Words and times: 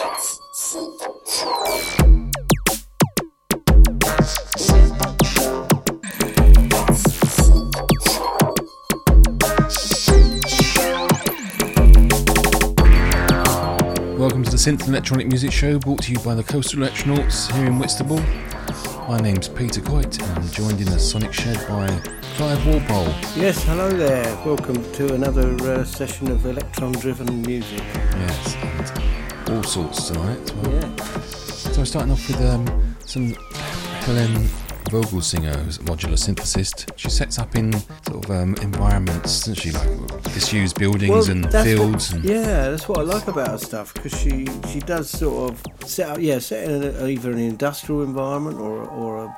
Welcome 0.00 0.22
to 14.44 14.50
the 14.50 14.56
Synth 14.56 14.80
and 14.80 14.88
Electronic 14.88 15.26
Music 15.26 15.52
Show 15.52 15.78
brought 15.78 16.02
to 16.04 16.12
you 16.12 16.18
by 16.20 16.34
the 16.34 16.44
Coastal 16.44 16.80
Electronauts 16.80 17.52
here 17.52 17.66
in 17.66 17.78
Whitstable. 17.78 18.22
My 19.06 19.20
name's 19.20 19.48
Peter 19.48 19.82
Coit 19.82 20.18
and 20.22 20.38
I'm 20.38 20.48
joined 20.48 20.80
in 20.80 20.86
the 20.86 20.98
Sonic 20.98 21.34
Shed 21.34 21.58
by 21.68 21.86
Clive 22.36 22.66
Walpole. 22.66 23.12
Yes, 23.36 23.62
hello 23.64 23.90
there. 23.90 24.24
Welcome 24.46 24.82
to 24.94 25.12
another 25.12 25.54
uh, 25.70 25.84
session 25.84 26.30
of 26.30 26.46
electron 26.46 26.92
driven 26.92 27.42
music. 27.42 27.82
Yes, 27.82 28.56
and 28.56 29.09
all 29.50 29.62
sorts 29.62 30.08
tonight. 30.08 30.54
Well, 30.56 30.72
Yeah. 30.72 30.96
So 30.96 31.80
we're 31.80 31.84
starting 31.84 32.12
off 32.12 32.26
with 32.28 32.40
um, 32.40 32.96
some 33.04 33.34
Hélène 34.04 34.46
Vogelsinger, 34.90 35.54
who's 35.56 35.78
a 35.78 35.82
modular 35.82 36.18
synthesist. 36.18 36.90
She 36.96 37.10
sets 37.10 37.38
up 37.38 37.54
in 37.54 37.72
sort 37.72 38.24
of 38.24 38.30
um, 38.30 38.54
environments, 38.62 39.40
doesn't 39.40 39.56
she, 39.56 39.70
like 39.72 40.22
disused 40.34 40.78
buildings 40.78 41.28
and 41.28 41.50
fields. 41.52 42.12
What, 42.12 42.22
and, 42.22 42.30
yeah, 42.30 42.70
that's 42.70 42.88
what 42.88 42.98
I 42.98 43.02
like 43.02 43.26
about 43.28 43.48
her 43.48 43.58
stuff 43.58 43.94
because 43.94 44.18
she 44.18 44.46
she 44.68 44.80
does 44.80 45.10
sort 45.10 45.52
of 45.52 45.62
set 45.88 46.08
up, 46.08 46.18
yeah, 46.20 46.38
set 46.38 46.68
in 46.68 46.82
a, 46.82 47.06
either 47.06 47.30
an 47.30 47.38
industrial 47.38 48.02
environment 48.02 48.58
or 48.58 48.84
or 48.88 49.24
a 49.24 49.36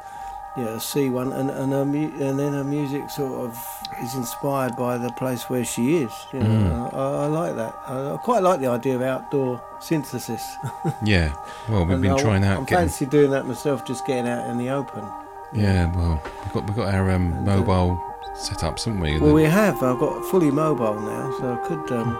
yeah 0.56 0.78
see 0.78 1.08
one, 1.10 1.32
and 1.32 1.50
and 1.50 1.72
her 1.72 1.84
mu- 1.84 2.12
and 2.20 2.38
then 2.38 2.52
her 2.52 2.64
music 2.64 3.08
sort 3.10 3.32
of 3.46 3.58
is 4.02 4.14
inspired 4.14 4.76
by 4.76 4.96
the 4.98 5.10
place 5.12 5.48
where 5.50 5.64
she 5.64 5.96
is. 6.02 6.12
You 6.32 6.40
know, 6.40 6.48
Mm. 6.92 6.94
I, 6.94 7.24
I 7.24 7.26
like 7.26 7.56
that. 7.56 7.74
I, 7.86 8.14
I 8.14 8.16
quite 8.18 8.42
like 8.42 8.60
the 8.60 8.66
idea 8.68 8.94
of 8.96 9.02
outdoor 9.02 9.60
synthesis. 9.80 10.42
Yeah, 11.04 11.32
well, 11.68 11.84
we've 11.86 12.00
been 12.00 12.12
I- 12.12 12.18
trying 12.20 12.44
I 12.44 12.48
out 12.54 12.66
getting. 12.66 12.88
fancy 12.88 13.06
doing 13.06 13.30
that 13.30 13.46
myself, 13.46 13.84
just 13.84 14.06
getting 14.06 14.28
out 14.28 14.48
in 14.50 14.58
the 14.58 14.70
open. 14.70 15.04
Yeah, 15.52 15.90
well, 15.94 16.22
we've 16.44 16.52
got, 16.54 16.66
we've 16.66 16.76
got 16.76 16.94
our 16.94 17.10
um, 17.10 17.32
And, 17.32 17.48
uh, 17.48 17.56
mobile 17.58 18.02
setups, 18.36 18.84
haven't 18.86 19.00
we? 19.00 19.18
Well, 19.20 19.34
we 19.34 19.44
have. 19.44 19.82
I've 19.82 19.98
got 19.98 20.24
fully 20.30 20.50
mobile 20.50 20.98
now, 21.00 21.30
so 21.38 21.52
I 21.52 21.66
could 21.68 21.92
um, 21.92 22.18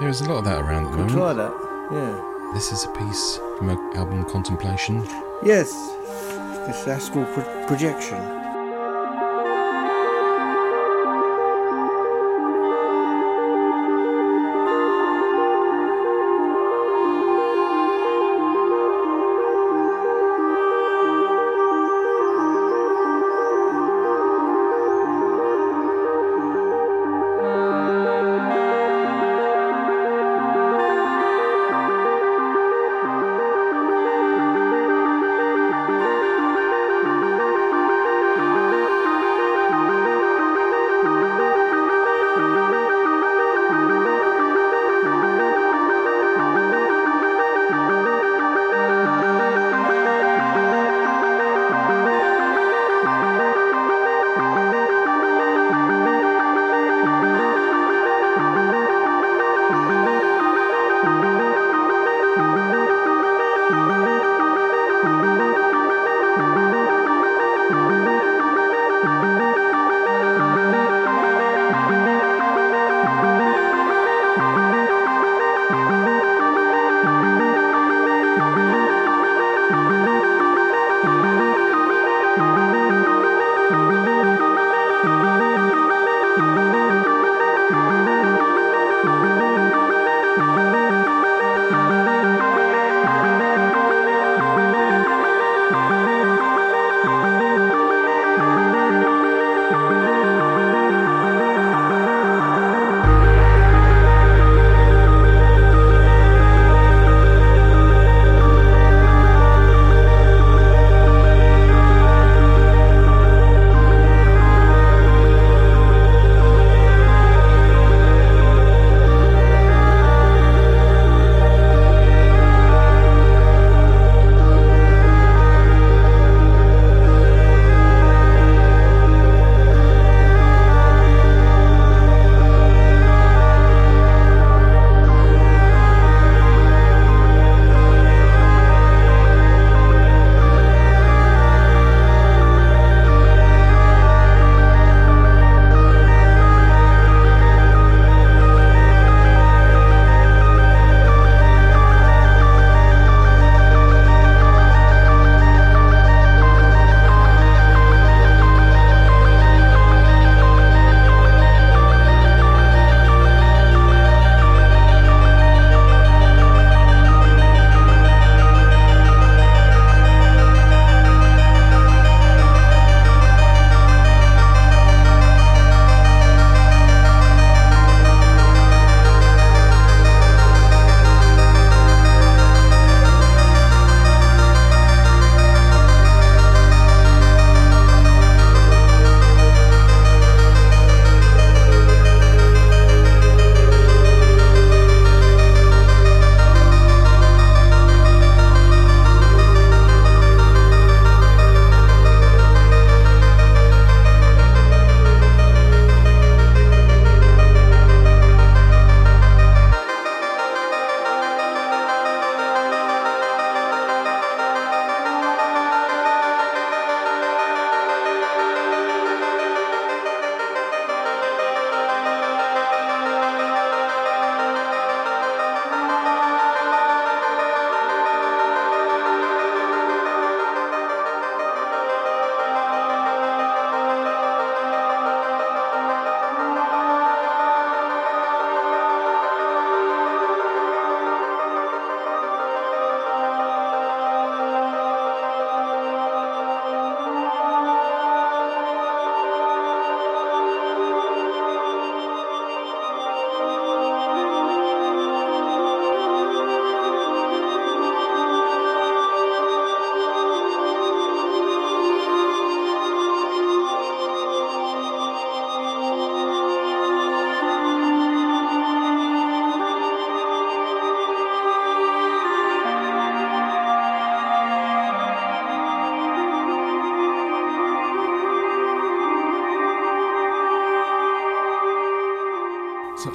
There's 0.00 0.20
a 0.22 0.28
lot 0.28 0.38
of 0.38 0.44
that 0.44 0.60
around 0.60 0.86
at 0.86 0.92
the 0.92 0.96
could 0.96 1.10
moment. 1.12 1.18
try 1.18 1.32
that. 1.34 1.52
Yeah. 1.92 2.52
This 2.54 2.72
is 2.72 2.84
a 2.84 2.88
piece 2.88 3.38
from 3.58 3.68
our 3.70 3.96
album 3.96 4.24
Contemplation. 4.30 5.04
Yes. 5.44 5.70
This 6.70 6.86
astral 6.86 7.24
pro- 7.34 7.66
projection. 7.66 8.39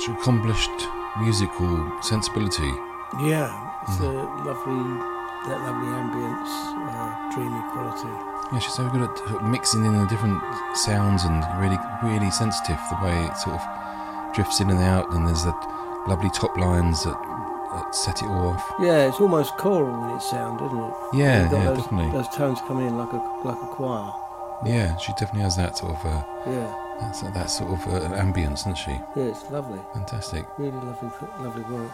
Such 0.06 0.16
accomplished 0.16 0.88
musical 1.20 2.02
sensibility. 2.02 2.72
Yeah, 3.20 3.50
it's 3.88 4.00
a 4.00 4.12
lovely, 4.12 5.00
that 5.48 5.62
lovely 5.62 5.88
ambience, 5.88 6.52
uh, 6.92 7.32
dreamy 7.34 7.62
quality. 7.72 8.10
Yeah, 8.54 8.60
she's 8.60 8.74
so 8.74 8.90
good 8.90 9.02
at 9.02 9.18
sort 9.18 9.42
of 9.42 9.44
mixing 9.44 9.86
in 9.86 9.94
the 9.94 10.06
different 10.08 10.42
sounds 10.76 11.24
and 11.24 11.44
really, 11.60 11.78
really 12.04 12.30
sensitive 12.32 12.78
the 12.90 13.06
way 13.06 13.26
it 13.26 13.38
sort 13.38 13.60
of 13.60 14.34
drifts 14.36 14.60
in 14.60 14.70
and 14.70 14.80
out. 14.80 15.12
And 15.14 15.28
there's 15.28 15.44
the 15.44 15.54
lovely 16.08 16.30
top 16.32 16.56
lines 16.58 17.04
that, 17.04 17.18
that 17.74 17.96
set 17.96 18.22
it 18.22 18.28
all 18.28 18.50
off. 18.50 18.74
Yeah, 18.80 19.08
it's 19.08 19.20
almost 19.20 19.58
choral 19.58 20.04
in 20.10 20.16
its 20.16 20.30
sound, 20.30 20.62
isn't 20.62 20.78
it? 20.78 20.94
Yeah, 21.14 21.44
yeah, 21.44 21.48
those, 21.48 21.78
definitely. 21.78 22.12
Those 22.12 22.30
tones 22.30 22.60
coming 22.62 22.88
in 22.88 22.98
like 22.98 23.14
a 23.14 23.18
like 23.44 23.62
a 23.62 23.68
choir. 23.68 24.12
Yeah, 24.66 24.96
she 24.98 25.12
definitely 25.14 25.42
has 25.42 25.56
that 25.58 25.78
sort 25.78 25.96
of 25.96 26.06
uh, 26.06 26.24
Yeah, 26.48 26.85
that's, 27.00 27.22
that 27.22 27.50
sort 27.50 27.72
of 27.72 27.80
uh, 27.88 28.16
ambience, 28.16 28.62
isn't 28.62 28.78
she? 28.78 28.92
yeah, 28.92 29.32
it's 29.32 29.50
lovely. 29.52 29.80
Fantastic. 29.94 30.46
Really 30.58 30.72
lovely, 30.72 31.10
lovely 31.40 31.64
work. 31.64 31.92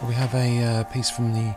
Well, 0.00 0.08
we 0.08 0.14
have 0.14 0.34
a 0.34 0.62
uh, 0.62 0.84
piece 0.84 1.10
from 1.10 1.32
the 1.32 1.54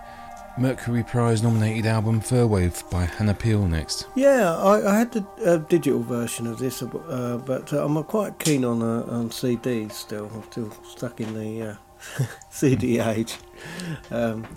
Mercury 0.57 1.03
Prize 1.03 1.43
nominated 1.43 1.85
album 1.85 2.19
Fir 2.19 2.47
Wave 2.47 2.83
by 2.89 3.05
Hannah 3.05 3.35
Peel 3.35 3.67
next. 3.67 4.07
Yeah, 4.15 4.55
I, 4.55 4.91
I 4.91 4.97
had 4.99 5.11
the 5.11 5.25
uh, 5.45 5.57
digital 5.57 6.01
version 6.01 6.47
of 6.47 6.57
this, 6.57 6.81
uh, 6.81 7.41
but 7.45 7.71
uh, 7.71 7.85
I'm 7.85 8.03
quite 8.05 8.39
keen 8.39 8.65
on 8.65 8.81
uh, 8.81 9.05
on 9.07 9.29
CDs 9.29 9.91
still. 9.91 10.31
I'm 10.33 10.43
still 10.43 10.71
stuck 10.83 11.21
in 11.21 11.33
the 11.35 11.71
uh, 12.19 12.25
CD 12.49 12.99
age, 12.99 13.37
um, 14.09 14.47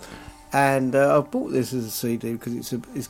and 0.53 0.95
uh, 0.95 1.19
I 1.19 1.21
bought 1.21 1.51
this 1.51 1.71
as 1.71 1.85
a 1.85 1.91
CD 1.91 2.33
because 2.33 2.55
it's 2.55 2.73
a 2.73 2.81
it's, 2.95 3.09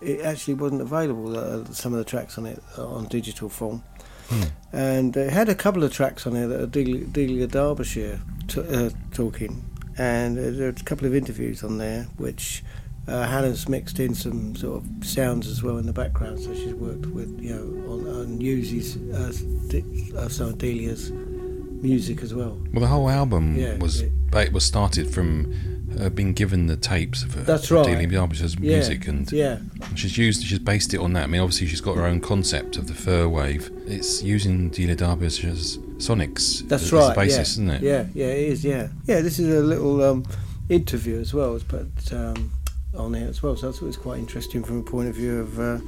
it 0.00 0.22
actually 0.22 0.54
wasn't 0.54 0.80
available. 0.80 1.38
Uh, 1.38 1.64
some 1.66 1.92
of 1.92 1.98
the 1.98 2.04
tracks 2.04 2.38
on 2.38 2.46
it 2.46 2.60
uh, 2.76 2.86
on 2.88 3.06
digital 3.06 3.48
form, 3.48 3.84
Hmm. 4.28 4.42
and 4.72 5.16
it 5.16 5.32
had 5.32 5.48
a 5.48 5.54
couple 5.54 5.82
of 5.84 5.92
tracks 5.92 6.26
on 6.26 6.32
there 6.34 6.48
that 6.48 6.60
are 6.60 6.66
Delia, 6.66 7.04
Delia 7.06 7.46
Derbyshire 7.46 8.20
t- 8.48 8.60
uh, 8.60 8.90
talking, 9.12 9.64
and 9.98 10.38
uh, 10.38 10.42
there's 10.42 10.80
a 10.80 10.84
couple 10.84 11.06
of 11.06 11.14
interviews 11.14 11.62
on 11.62 11.78
there 11.78 12.04
which 12.16 12.62
uh, 13.08 13.26
Hannah's 13.26 13.68
mixed 13.68 13.98
in 13.98 14.14
some 14.14 14.54
sort 14.56 14.82
of 14.84 15.04
sounds 15.06 15.48
as 15.48 15.62
well 15.62 15.76
in 15.78 15.86
the 15.86 15.92
background, 15.92 16.38
so 16.40 16.54
she's 16.54 16.72
worked 16.74 17.06
with 17.06 17.40
you 17.40 17.54
know 17.54 17.92
on, 17.92 18.08
on 18.08 18.38
Newsy's 18.38 18.96
uh, 19.12 19.32
D- 19.68 20.12
uh, 20.16 20.28
sorry, 20.28 20.54
Delia's 20.54 21.10
music 21.10 22.22
as 22.22 22.32
well. 22.32 22.56
Well, 22.72 22.80
the 22.80 22.86
whole 22.86 23.10
album 23.10 23.56
Yeah, 23.56 23.76
was 23.78 24.00
it- 24.02 24.12
it 24.34 24.52
was 24.52 24.64
started 24.64 25.10
from 25.12 25.52
uh, 26.00 26.08
been 26.08 26.32
given 26.32 26.66
the 26.66 26.76
tapes 26.76 27.22
of 27.22 27.34
her. 27.34 27.42
That's 27.42 27.70
of 27.70 27.78
right. 27.78 27.86
Delia 27.86 28.08
Derbyshire's 28.08 28.56
Yeah, 28.56 28.76
music, 28.76 29.08
and 29.08 29.30
yeah, 29.32 29.58
she's 29.94 30.16
used 30.16 30.44
she's 30.44 30.58
based 30.58 30.94
it 30.94 31.00
on 31.00 31.12
that. 31.14 31.24
I 31.24 31.26
mean, 31.26 31.40
obviously 31.40 31.66
she's 31.66 31.80
got 31.80 31.96
her 31.96 32.04
own 32.04 32.20
concept 32.20 32.76
of 32.76 32.86
the 32.88 32.94
Fir 32.94 33.28
Wave. 33.28 33.70
It's 33.86 34.22
using 34.22 34.70
Delia 34.70 34.96
Derbyshire's 34.96 35.78
sonics 35.98 36.66
that's 36.68 36.84
as, 36.84 36.92
right. 36.92 37.02
as 37.02 37.10
a 37.10 37.14
basis, 37.14 37.36
yeah, 37.36 37.42
isn't 37.42 37.70
it? 37.70 37.82
Yeah, 37.82 38.06
yeah, 38.14 38.26
it 38.26 38.48
is. 38.48 38.64
Yeah, 38.64 38.88
yeah. 39.06 39.20
This 39.20 39.38
is 39.38 39.54
a 39.54 39.62
little 39.62 40.02
um, 40.02 40.24
interview 40.68 41.20
as 41.20 41.32
well, 41.32 41.58
but 41.68 42.12
um, 42.12 42.52
on 42.96 43.14
here 43.14 43.28
as 43.28 43.42
well. 43.42 43.56
So 43.56 43.68
I 43.68 43.72
thought 43.72 43.86
it 43.86 44.00
quite 44.00 44.18
interesting 44.18 44.62
from 44.62 44.80
a 44.80 44.82
point 44.82 45.08
of 45.08 45.14
view 45.14 45.40
of 45.40 45.58
uh, 45.58 45.78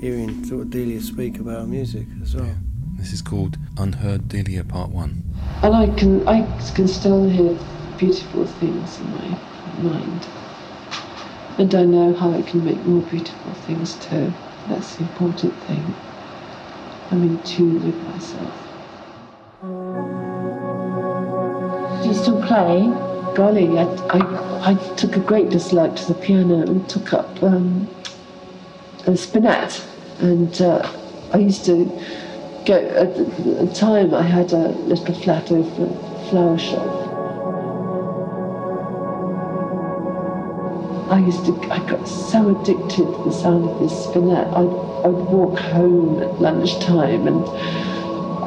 hearing 0.00 0.44
sort 0.44 0.62
of 0.62 0.70
Delia 0.70 1.00
speak 1.00 1.38
about 1.38 1.60
her 1.60 1.66
music 1.66 2.06
as 2.22 2.34
well. 2.34 2.46
Yeah. 2.46 2.54
This 2.96 3.12
is 3.12 3.22
called 3.22 3.56
Unheard 3.78 4.28
Delia 4.28 4.62
Part 4.62 4.90
One. 4.90 5.24
And 5.62 5.74
I 5.74 5.88
can 5.98 6.26
I 6.28 6.42
can 6.74 6.86
still 6.86 7.28
hear 7.28 7.58
beautiful 7.98 8.46
things 8.46 8.98
in 8.98 9.10
my 9.10 9.38
mind. 9.82 10.26
And 11.58 11.74
I 11.74 11.84
know 11.84 12.14
how 12.14 12.32
I 12.32 12.42
can 12.42 12.64
make 12.64 12.82
more 12.86 13.02
beautiful 13.02 13.52
things 13.66 13.94
too. 13.96 14.32
That's 14.68 14.96
the 14.96 15.02
important 15.02 15.54
thing. 15.64 15.94
I'm 17.10 17.22
in 17.22 17.42
tune 17.42 17.84
with 17.84 17.96
myself. 18.08 18.54
Do 22.02 22.08
you 22.08 22.14
still 22.14 22.40
play? 22.46 22.90
Golly, 23.34 23.78
I, 23.78 23.84
I, 24.10 24.70
I 24.70 24.74
took 24.96 25.16
a 25.16 25.20
great 25.20 25.50
dislike 25.50 25.94
to 25.96 26.06
the 26.06 26.14
piano 26.14 26.62
and 26.62 26.88
took 26.88 27.12
up 27.12 27.42
um, 27.42 27.88
a 29.06 29.16
spinet. 29.16 29.84
And 30.20 30.60
uh, 30.62 30.90
I 31.32 31.38
used 31.38 31.64
to 31.66 31.84
go, 32.66 32.74
at 32.74 33.14
the, 33.16 33.24
the 33.66 33.74
time 33.74 34.14
I 34.14 34.22
had 34.22 34.52
a 34.52 34.68
little 34.68 35.14
flat 35.14 35.50
over 35.50 35.84
a 35.84 36.28
flower 36.30 36.58
shop. 36.58 37.01
I 41.12 41.18
used 41.18 41.44
to, 41.44 41.52
I 41.70 41.78
got 41.90 42.08
so 42.08 42.48
addicted 42.48 42.88
to 42.96 43.22
the 43.26 43.32
sound 43.32 43.68
of 43.68 43.78
this 43.80 44.04
spinet. 44.04 44.48
I'd, 44.48 44.72
I'd 45.04 45.20
walk 45.28 45.58
home 45.58 46.22
at 46.22 46.40
lunchtime 46.40 47.26
and 47.26 47.46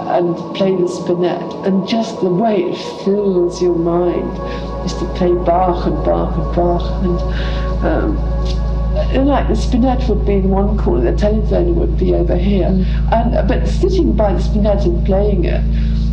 and 0.10 0.36
play 0.56 0.76
the 0.76 0.88
spinet, 0.88 1.42
and 1.68 1.88
just 1.88 2.22
the 2.22 2.30
way 2.30 2.64
it 2.64 3.04
fills 3.04 3.62
your 3.62 3.76
mind. 3.76 4.32
I 4.40 4.82
used 4.82 4.98
to 4.98 5.06
play 5.14 5.34
Bach 5.34 5.86
and 5.86 6.04
Bach 6.04 6.36
and 6.38 6.56
Bach, 6.56 7.04
and, 7.04 7.86
um, 7.86 9.28
like 9.28 9.48
the 9.48 9.56
spinet 9.56 10.07
would 10.10 10.26
be 10.26 10.34
in 10.34 10.50
one 10.50 10.76
corner, 10.76 11.12
the 11.12 11.18
telephone 11.18 11.76
would 11.76 12.00
be 12.00 12.16
over 12.16 12.36
here, 12.36 12.68
and 13.12 13.48
but 13.48 13.68
sitting 13.68 14.14
by 14.14 14.34
the 14.34 14.42
spinet 14.42 14.86
and 14.86 15.06
playing 15.06 15.45
it, 15.45 15.64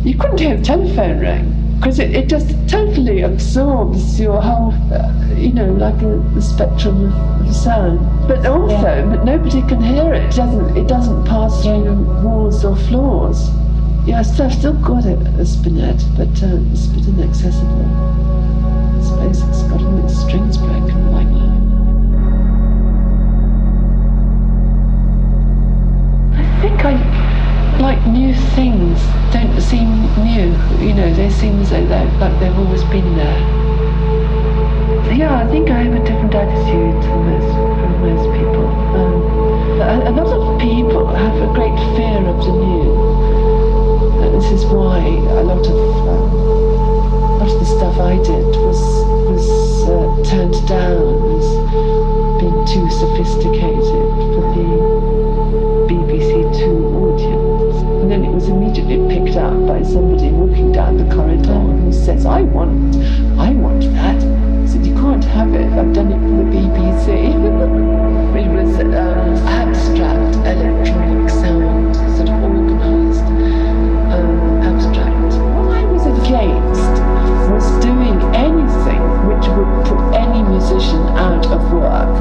you 0.05 0.15
couldn't 0.19 0.39
hear 0.39 0.57
the 0.57 0.63
telephone 0.63 1.19
ring 1.19 1.72
because 1.83 1.99
it, 1.99 2.15
it 2.15 2.29
just 2.29 2.47
totally 2.69 3.23
absorbs 3.23 4.17
your 4.17 4.41
whole, 4.41 4.71
uh, 4.93 5.35
you 5.35 5.51
know, 5.51 5.69
like 5.73 6.01
a, 6.01 6.15
the 6.33 6.41
spectrum 6.41 7.11
of, 7.11 7.45
of 7.45 7.53
sound. 7.53 7.99
But 8.25 8.45
also, 8.45 9.09
but 9.09 9.25
nobody 9.25 9.61
can 9.63 9.83
hear 9.83 10.13
it. 10.13 10.23
It 10.23 10.35
doesn't 10.37 10.77
it 10.77 10.87
doesn't 10.87 11.25
pass 11.25 11.61
through 11.61 11.95
walls 12.23 12.63
or 12.63 12.77
floors. 12.77 13.49
Yes, 14.05 14.39
I've 14.39 14.53
still 14.53 14.79
got 14.79 15.05
it, 15.05 15.19
a 15.37 15.45
spinet, 15.45 16.01
but 16.15 16.31
uh, 16.41 16.55
it's 16.71 16.87
a 16.87 16.91
bit 16.91 17.05
inaccessible. 17.05 17.89
Suppose 19.03 19.41
it's 19.41 19.63
got 19.63 19.81
all 19.81 20.05
its 20.05 20.17
strings 20.17 20.57
broken 20.57 21.11
like 21.11 21.27
I 26.39 26.61
think 26.61 26.85
I 26.85 27.22
like 27.83 28.07
new 28.07 28.33
things 28.55 28.97
don't 29.35 29.59
seem 29.59 29.91
new. 30.23 30.55
You 30.79 30.93
know, 30.93 31.13
they 31.13 31.29
seem 31.29 31.59
as 31.59 31.69
though 31.69 31.85
they're, 31.85 32.05
like 32.17 32.39
they've 32.39 32.57
always 32.57 32.83
been 32.85 33.17
there. 33.17 33.39
Yeah, 35.11 35.43
I 35.43 35.45
think 35.51 35.69
I 35.69 35.83
have 35.83 35.93
a 35.93 35.99
different 35.99 36.33
attitude 36.33 36.95
to 37.03 37.11
most, 37.27 37.51
from 37.51 37.93
most 38.07 38.25
people. 38.39 38.67
Um, 38.95 39.15
a, 39.83 40.09
a 40.09 40.13
lot 40.15 40.31
of 40.31 40.61
people 40.61 41.07
have 41.13 41.35
a 41.35 41.53
great 41.53 41.75
fear 41.95 42.23
of 42.23 42.37
the 42.45 42.53
new. 42.55 42.87
And 44.23 44.31
this 44.33 44.49
is 44.49 44.63
why 44.65 44.99
a 45.39 45.43
lot 45.43 45.67
of 45.67 45.79
um, 46.07 46.31
a 47.33 47.37
lot 47.43 47.51
of 47.51 47.59
the 47.59 47.65
stuff 47.65 47.99
I 47.99 48.15
did 48.15 48.47
was 48.63 48.79
was 49.27 49.47
uh, 49.91 50.31
turned 50.31 50.55
down 50.69 51.03
as 51.35 51.47
being 52.39 52.59
too 52.63 52.87
sophisticated 52.95 54.07
for 54.31 54.43
the 54.55 55.02
up 59.43 59.67
by 59.67 59.83
somebody 59.83 60.31
walking 60.31 60.71
down 60.71 60.97
the 60.97 61.13
corridor 61.13 61.59
who 61.59 61.91
says, 61.91 62.25
"I 62.25 62.41
want, 62.41 62.95
I 63.37 63.51
want 63.51 63.81
that." 63.99 64.23
I 64.23 64.65
said, 64.65 64.85
"You 64.85 64.95
can't 64.95 65.23
have 65.35 65.53
it. 65.53 65.67
I've 65.73 65.93
done 65.93 66.11
it 66.11 66.21
for 66.23 66.35
the 66.39 66.47
BBC." 66.55 67.07
it 68.39 68.47
was 68.47 68.79
um, 68.79 69.35
abstract 69.47 70.35
electronic 70.47 71.29
sound, 71.29 71.95
sort 72.15 72.29
of 72.29 72.39
organised 72.43 73.27
um, 74.15 74.61
abstract. 74.63 75.33
What 75.55 75.75
I 75.75 75.83
was 75.91 76.05
against 76.07 76.95
was 77.51 77.67
doing 77.83 78.17
anything 78.33 79.03
which 79.27 79.45
would 79.55 79.73
put 79.85 80.01
any 80.15 80.41
musician 80.41 81.03
out 81.19 81.45
of 81.47 81.61
work. 81.73 82.13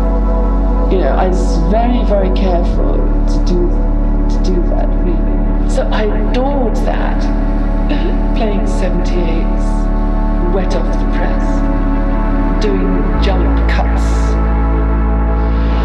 You 0.92 0.98
know, 0.98 1.14
I 1.14 1.28
was 1.28 1.56
very, 1.70 2.04
very 2.04 2.34
careful 2.36 2.98
to 3.32 3.38
do 3.46 3.60
to 4.32 4.42
do 4.44 4.56
that 4.74 4.88
really. 5.06 5.41
So 5.72 5.88
I 5.88 6.02
adored 6.04 6.76
that. 6.84 7.16
Playing 8.36 8.60
78s, 8.60 10.52
wet 10.52 10.74
off 10.76 10.92
the 10.92 11.08
press, 11.16 11.44
doing 12.62 13.00
jump 13.24 13.56
cuts. 13.70 14.04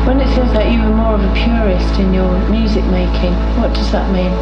When 0.05 0.19
it 0.19 0.27
says 0.35 0.51
that 0.51 0.73
you 0.73 0.79
were 0.83 0.93
more 0.93 1.15
of 1.15 1.23
a 1.23 1.33
purist 1.33 1.99
in 2.01 2.13
your 2.13 2.37
music 2.49 2.83
making, 2.91 3.31
what 3.61 3.73
does 3.73 3.89
that 3.93 4.11
mean? 4.11 4.33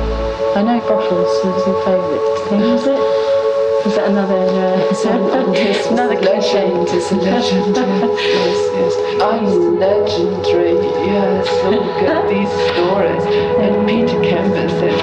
I 0.57 0.63
know 0.63 0.79
Brothels 0.87 1.29
was 1.45 1.67
your 1.67 1.79
favourite 1.85 2.49
thing, 2.49 2.61
was 2.61 2.87
it? 2.87 3.44
Was 3.85 3.95
that 3.97 4.09
another 4.09 4.33
uh, 4.35 4.89
It's 4.89 5.05
an- 5.05 5.53
it's 5.53 5.87
another 5.87 6.15
legend, 6.31 6.89
it's 6.89 7.11
a 7.11 7.15
legend, 7.17 7.75
yes, 7.77 8.59
yes. 8.73 9.21
I'm 9.21 9.77
legendary, 9.79 10.73
yes, 11.05 11.45
look 11.65 12.01
at 12.01 12.27
these 12.33 12.49
stories. 12.73 13.23
And 13.61 13.87
Peter 13.87 14.17
Kember 14.25 14.67
said, 14.79 14.99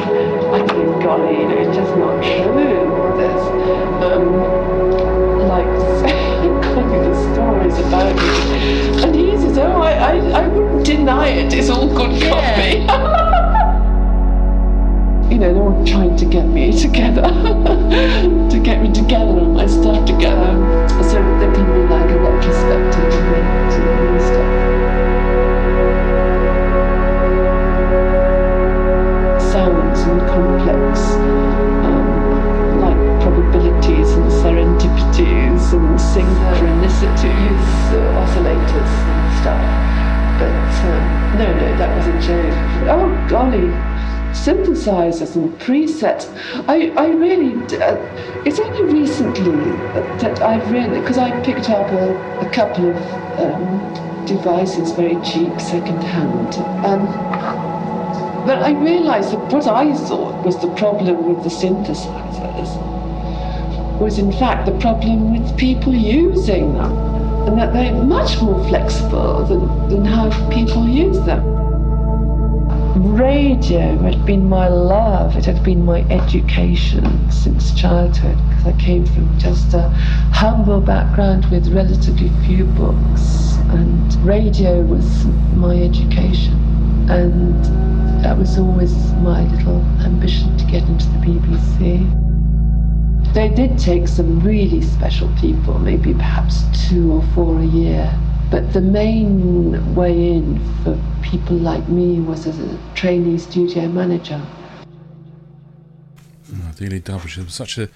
I 0.53 0.67
think, 0.67 1.03
golly, 1.03 1.39
you 1.43 1.49
know, 1.49 1.59
it's 1.63 1.77
just 1.77 1.97
not 1.97 2.23
true. 2.25 3.15
There's, 3.17 3.47
um, 4.03 4.27
like, 5.47 5.71
the 7.07 7.33
stories 7.33 7.79
about 7.87 8.17
me. 8.17 9.03
And 9.03 9.15
he 9.15 9.37
says, 9.39 9.59
oh, 9.59 9.81
I, 9.81 9.93
I, 9.93 10.43
I 10.43 10.49
wouldn't 10.49 10.85
deny 10.85 11.29
it, 11.29 11.53
it's 11.55 11.71
all 11.71 11.87
good 11.87 12.21
copy. 12.21 13.12
You 15.33 15.39
know, 15.39 15.55
they're 15.55 15.63
all 15.63 15.87
trying 15.87 16.15
to 16.15 16.27
get 16.27 16.45
me 16.45 16.71
together, 16.79 17.23
to 17.23 18.61
get 18.63 18.83
me 18.83 18.93
together 18.93 19.39
and 19.41 19.55
my 19.55 19.67
stuff 19.67 20.05
together, 20.05 20.53
so 21.09 21.17
that 21.17 21.41
there 21.41 21.55
can 21.55 21.65
be 21.73 21.89
like 21.89 22.11
a 22.11 22.19
retrospective 22.19 23.15
and 23.41 24.21
stuff. 24.21 24.53
Sounds 29.41 30.01
and 30.01 30.21
complex, 30.29 31.01
um, 31.89 32.81
like 32.83 33.23
probabilities 33.23 34.13
and 34.13 34.29
serendipities 34.45 35.73
and 35.73 35.97
synchronicities, 35.97 37.65
uh, 37.89 38.21
oscillators 38.21 38.93
and 39.09 39.41
stuff. 39.41 39.65
But 40.39 40.53
um, 40.93 41.39
no, 41.39 41.49
no, 41.57 41.79
that 41.79 41.97
was 41.97 42.07
a 42.07 42.17
joke. 42.21 42.53
Oh 42.91 43.09
golly, 43.31 43.73
synthesizers 44.43 45.37
and 45.37 45.57
presets. 45.61 46.27
I, 46.69 46.91
I 47.01 47.11
really, 47.11 47.55
uh, 47.77 47.97
it's 48.45 48.59
only 48.59 48.93
recently 48.93 49.71
that 50.19 50.43
I've 50.43 50.69
really, 50.71 51.01
because 51.01 51.19
I 51.19 51.31
picked 51.45 51.71
up 51.71 51.89
a, 51.91 52.17
a 52.41 52.51
couple 52.51 52.91
of 52.91 52.97
um, 53.39 54.27
devices 54.27 54.91
very 54.93 55.15
cheap, 55.23 55.61
second 55.61 56.03
hand. 56.03 56.55
Um, 56.85 57.07
but 58.45 58.59
I 58.59 58.73
realised 58.73 59.33
that 59.33 59.53
what 59.53 59.69
I 59.69 59.95
thought 60.09 60.45
was 60.45 60.61
the 60.61 60.75
problem 60.75 61.29
with 61.29 61.45
the 61.45 61.51
synthesizers 61.51 62.73
was 64.01 64.19
in 64.19 64.33
fact 64.33 64.67
the 64.67 64.77
problem 64.81 65.33
with 65.33 65.57
people 65.57 65.95
using 65.95 66.75
them, 66.75 66.93
and 67.47 67.57
that 67.61 67.73
they're 67.73 67.95
much 67.95 68.43
more 68.43 68.67
flexible 68.67 69.45
than, 69.47 69.89
than 69.89 70.05
how 70.05 70.29
people 70.51 70.89
use 70.89 71.21
them. 71.21 71.72
Radio 72.95 73.97
had 74.03 74.27
been 74.27 74.51
my 74.51 74.69
love, 74.69 75.35
it 75.35 75.47
had 75.47 75.65
been 75.65 75.83
my 75.83 76.03
education 76.11 77.31
since 77.31 77.73
childhood, 77.73 78.37
because 78.49 78.67
I 78.67 78.73
came 78.79 79.07
from 79.07 79.39
just 79.39 79.73
a 79.73 79.89
humble 80.31 80.79
background 80.79 81.47
with 81.47 81.73
relatively 81.73 82.29
few 82.47 82.65
books, 82.65 83.57
and 83.71 84.15
radio 84.27 84.83
was 84.83 85.25
my 85.57 85.75
education. 85.75 86.53
And 87.09 87.65
that 88.23 88.37
was 88.37 88.59
always 88.59 88.93
my 89.15 89.43
little 89.55 89.81
ambition 90.05 90.55
to 90.59 90.65
get 90.67 90.83
into 90.83 91.07
the 91.07 91.19
BBC. 91.19 92.05
They 93.33 93.49
did 93.49 93.79
take 93.79 94.07
some 94.07 94.41
really 94.41 94.83
special 94.83 95.31
people, 95.41 95.79
maybe 95.79 96.13
perhaps 96.13 96.65
two 96.89 97.11
or 97.11 97.23
four 97.35 97.59
a 97.59 97.65
year. 97.65 98.15
But 98.53 98.75
the 98.75 98.83
main 98.83 99.95
way 99.95 100.13
in 100.13 100.61
for 100.85 101.01
people 101.23 101.57
like 101.57 101.89
me 101.89 102.21
was 102.21 102.47
as 102.47 102.59
a 102.59 102.79
trainee 102.95 103.39
studio 103.39 103.89
manager. 103.89 104.47
Oh, 106.55 106.73
Delia 106.77 107.01
Derbyshire 107.01 107.45
was 107.45 107.55
such 107.55 107.79
a 107.79 107.89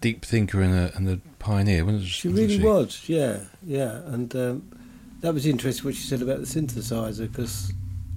deep 0.00 0.24
thinker 0.24 0.62
and 0.62 0.72
a, 0.72 0.96
and 0.96 1.08
a 1.08 1.20
pioneer, 1.40 1.84
wasn't 1.84 2.04
She 2.04 2.28
wasn't 2.28 2.48
really 2.48 2.62
was, 2.62 3.08
yeah, 3.08 3.40
yeah. 3.66 4.02
And 4.06 4.32
um, 4.36 4.70
that 5.20 5.34
was 5.34 5.46
interesting 5.46 5.84
what 5.84 5.96
she 5.96 6.04
said 6.04 6.22
about 6.22 6.38
the 6.38 6.46
synthesizer 6.46 7.28
because 7.28 7.72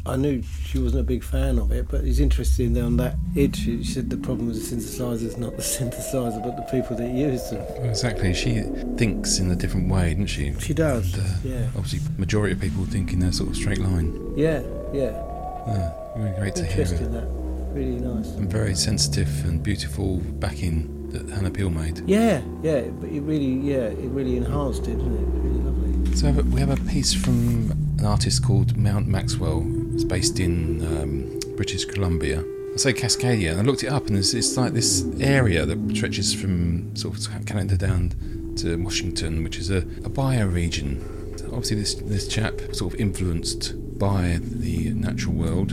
I 0.08 0.16
knew 0.16 0.42
she 0.66 0.80
wasn't 0.80 1.02
a 1.02 1.04
big 1.04 1.24
fan 1.24 1.60
of 1.60 1.72
it, 1.72 1.88
but 1.90 2.04
it's 2.04 2.20
interesting 2.20 2.78
on 2.82 2.98
that 2.98 3.16
edge. 3.36 3.58
She 3.64 3.84
said 3.84 4.10
the 4.10 4.18
problem 4.18 4.48
with 4.48 4.58
the 4.70 4.76
synthesizers, 4.76 5.38
not 5.38 5.56
the 5.56 5.62
synthesizer, 5.78 6.42
but 6.44 6.56
the 6.56 6.64
people 6.64 6.96
that 6.98 7.10
use 7.10 7.50
them. 7.50 7.62
Exactly. 7.86 8.34
She 8.34 8.62
thinks 8.98 9.40
in 9.40 9.52
a 9.52 9.56
different 9.56 9.90
way, 9.90 10.12
doesn't 10.14 10.28
she? 10.28 10.54
She 10.60 10.74
does, 10.74 11.14
And, 11.14 11.24
uh, 11.24 11.30
yeah. 11.44 11.68
Obviously, 11.76 12.00
majority 12.18 12.54
of 12.54 12.62
people 12.62 12.86
think 12.86 13.14
in 13.14 13.22
a 13.24 13.34
sort 13.34 13.50
of 13.50 13.56
straight 13.56 13.80
line. 13.80 14.34
Yeah, 14.36 14.62
yeah. 14.94 15.24
Yeah, 15.68 15.94
really 16.16 16.40
great 16.40 16.56
to 16.56 16.64
hear. 16.66 16.82
Interesting 16.82 17.08
it. 17.08 17.12
that. 17.12 17.28
Really 17.74 18.00
nice. 18.00 18.30
And 18.36 18.50
very 18.50 18.74
sensitive 18.74 19.28
and 19.46 19.62
beautiful 19.62 20.18
backing 20.40 21.10
that 21.10 21.28
Hannah 21.30 21.52
Peel 21.52 21.70
made. 21.70 22.00
Yeah, 22.08 22.42
yeah. 22.64 22.82
But 22.82 23.10
it 23.10 23.22
really, 23.22 23.54
yeah, 23.70 23.88
it 23.88 24.10
really 24.10 24.38
enhanced 24.38 24.84
it, 24.88 24.96
didn't 24.98 25.16
it? 25.18 25.28
Really 25.44 25.60
lovely. 25.60 26.16
So 26.16 26.32
we 26.32 26.60
have 26.62 26.70
a 26.70 26.90
piece 26.90 27.14
from 27.14 27.72
an 28.00 28.06
artist 28.06 28.44
called 28.46 28.78
Mount 28.78 29.08
Maxwell. 29.08 29.62
It's 29.98 30.04
based 30.04 30.40
in 30.40 30.86
um, 30.86 31.40
British 31.56 31.86
Columbia. 31.86 32.44
I 32.72 32.78
say 32.78 32.94
Cascadia, 32.94 33.54
and 33.54 33.62
I 33.62 33.64
looked 33.64 33.82
it 33.82 33.88
up, 33.88 34.06
and 34.06 34.16
it's, 34.16 34.36
it's 34.36 34.56
like 34.56 34.74
this 34.74 35.04
area 35.20 35.66
that 35.66 35.96
stretches 35.96 36.36
from 36.36 36.96
sort 36.96 37.18
of 37.18 37.46
Canada 37.48 37.80
down 37.80 38.54
to 38.58 38.76
Washington, 38.76 39.44
which 39.44 39.58
is 39.58 39.72
a, 39.72 39.78
a 39.78 40.10
bioregion. 40.12 41.02
Obviously, 41.48 41.78
this 41.78 41.96
this 41.96 42.28
chap 42.28 42.62
sort 42.74 42.94
of 42.94 43.00
influenced 43.00 43.74
by 43.98 44.38
the 44.40 44.92
natural 44.92 45.34
world 45.34 45.72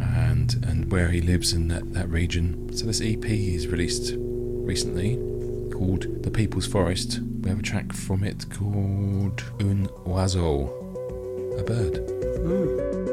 and 0.00 0.54
and 0.66 0.90
where 0.90 1.10
he 1.10 1.20
lives 1.20 1.52
in 1.52 1.68
that, 1.68 1.92
that 1.92 2.08
region. 2.08 2.76
So 2.76 2.86
this 2.86 3.00
EP 3.00 3.24
is 3.26 3.68
released 3.68 4.14
recently 4.16 5.18
called 5.70 6.24
The 6.24 6.32
People's 6.32 6.66
Forest. 6.66 7.20
We 7.42 7.50
have 7.50 7.60
a 7.60 7.62
track 7.62 7.92
from 7.92 8.24
it 8.24 8.50
called 8.50 9.44
Un 9.60 9.86
Oiseau, 10.04 11.60
a 11.60 11.62
bird. 11.62 12.00
One 12.42 13.05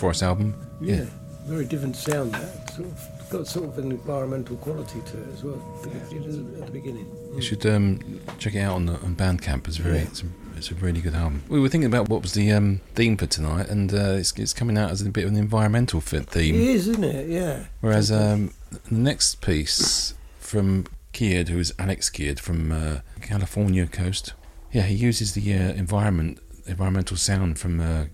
from 0.00 0.08
the 0.08 0.14
People's 0.14 0.20
Forest 0.20 0.22
album. 0.22 0.54
Yeah, 0.80 1.04
very 1.46 1.64
different 1.64 1.96
sound. 1.96 2.32
That 2.32 2.70
sort 2.74 2.88
of 2.88 3.30
got 3.30 3.46
sort 3.46 3.66
of 3.68 3.78
an 3.78 3.92
environmental 3.92 4.56
quality 4.56 5.00
to 5.00 5.22
it 5.22 5.28
as 5.34 5.44
well. 5.44 5.62
At 5.84 6.66
the 6.66 6.72
beginning. 6.72 7.06
You 7.34 7.42
should 7.42 7.64
um, 7.66 8.00
check 8.38 8.54
it 8.54 8.60
out 8.60 8.74
on, 8.74 8.86
the, 8.86 8.94
on 8.94 9.14
Bandcamp. 9.14 9.68
It's 9.68 9.76
very, 9.76 9.98
Yeah. 9.98 10.02
it's 10.02 10.22
a 10.22 10.26
It's 10.56 10.70
a 10.70 10.74
really 10.74 11.00
good 11.00 11.14
album. 11.14 11.42
We 11.48 11.60
were 11.60 11.68
thinking 11.68 11.86
about 11.86 12.08
what 12.08 12.22
was 12.22 12.32
the 12.34 12.50
um, 12.52 12.80
theme 12.94 13.16
for 13.16 13.26
tonight, 13.26 13.68
and 13.68 13.92
uh, 13.94 14.16
it's, 14.18 14.32
it's 14.36 14.52
coming 14.52 14.76
out 14.76 14.90
as 14.90 15.00
a 15.00 15.08
bit 15.10 15.24
of 15.24 15.30
an 15.30 15.36
environmental 15.36 16.00
fit 16.00 16.26
theme. 16.26 16.54
is, 16.54 16.88
isn't 16.88 17.04
it? 17.04 17.28
Yeah. 17.28 17.66
Whereas 17.80 18.10
um, 18.12 18.52
the 18.70 18.94
next 18.94 19.40
piece 19.40 20.14
from 20.38 20.86
Keerd, 21.12 21.48
who 21.48 21.58
is 21.58 21.72
Alex 21.78 22.10
Keerd 22.10 22.38
from 22.40 22.72
uh, 22.72 23.00
California 23.22 23.86
coast, 23.86 24.34
yeah, 24.72 24.82
he 24.82 24.94
uses 24.94 25.32
the 25.34 25.54
uh, 25.54 25.72
environment, 25.72 26.38
environmental 26.66 27.16
sound 27.16 27.58
from 27.58 27.80
uh, 27.80 28.04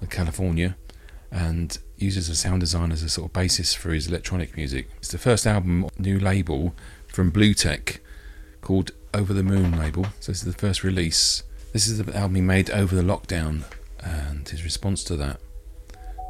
the 0.00 0.06
California, 0.06 0.76
and 1.34 1.78
uses 1.98 2.28
a 2.28 2.36
sound 2.36 2.60
design 2.60 2.92
as 2.92 3.02
a 3.02 3.08
sort 3.08 3.26
of 3.28 3.32
basis 3.32 3.74
for 3.74 3.90
his 3.90 4.06
electronic 4.06 4.56
music. 4.56 4.88
It's 4.98 5.10
the 5.10 5.18
first 5.18 5.46
album, 5.48 5.88
new 5.98 6.20
label 6.20 6.76
from 7.08 7.32
Bluetech, 7.32 7.98
called 8.60 8.92
Over 9.12 9.34
the 9.34 9.42
Moon 9.42 9.76
label. 9.76 10.04
So 10.20 10.30
this 10.30 10.44
is 10.44 10.44
the 10.44 10.52
first 10.52 10.84
release. 10.84 11.42
This 11.72 11.88
is 11.88 11.98
the 11.98 12.16
album 12.16 12.36
he 12.36 12.40
made 12.40 12.70
over 12.70 12.94
the 12.94 13.02
lockdown, 13.02 13.64
and 13.98 14.48
his 14.48 14.62
response 14.62 15.02
to 15.04 15.16
that. 15.16 15.40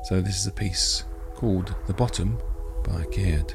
So 0.05 0.23
this 0.23 0.39
is 0.39 0.47
a 0.47 0.53
piece 0.53 1.05
called 1.35 1.75
The 1.87 1.93
Bottom 1.93 2.39
by 2.83 3.05
Keerd. 3.05 3.55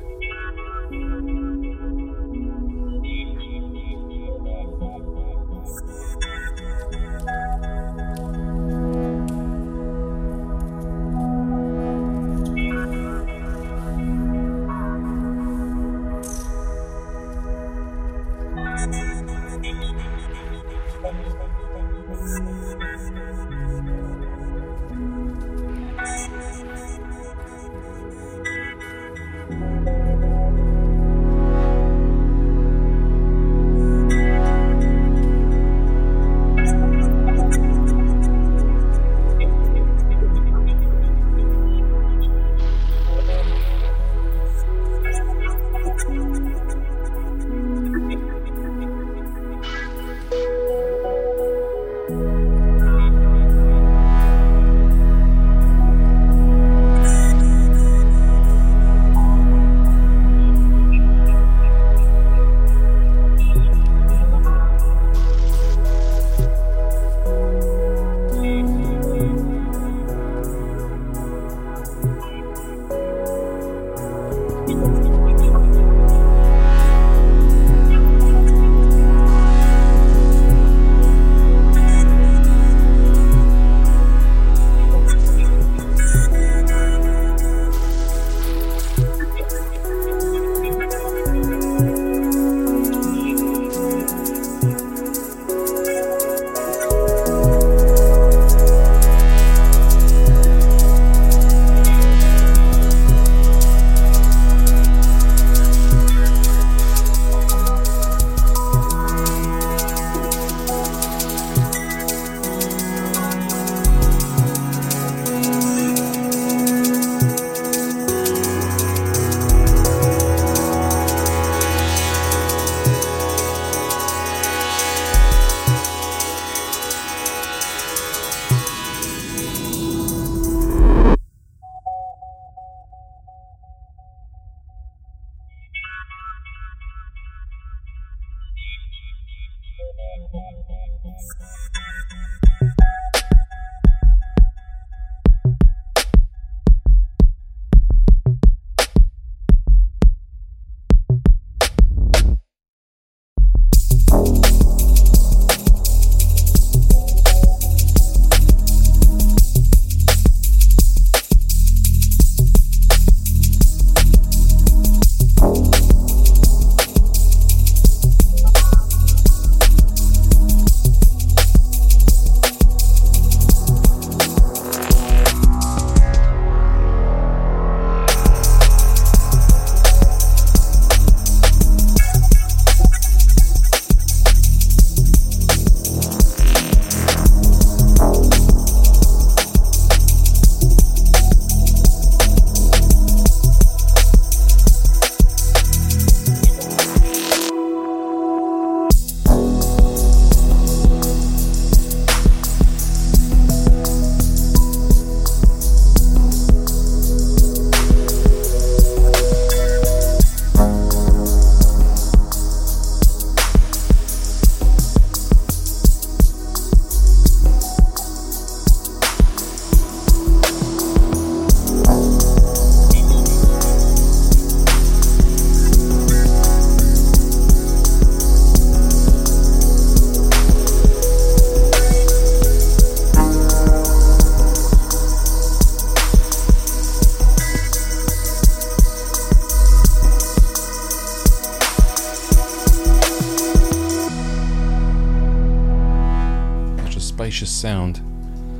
Sound. 247.45 248.02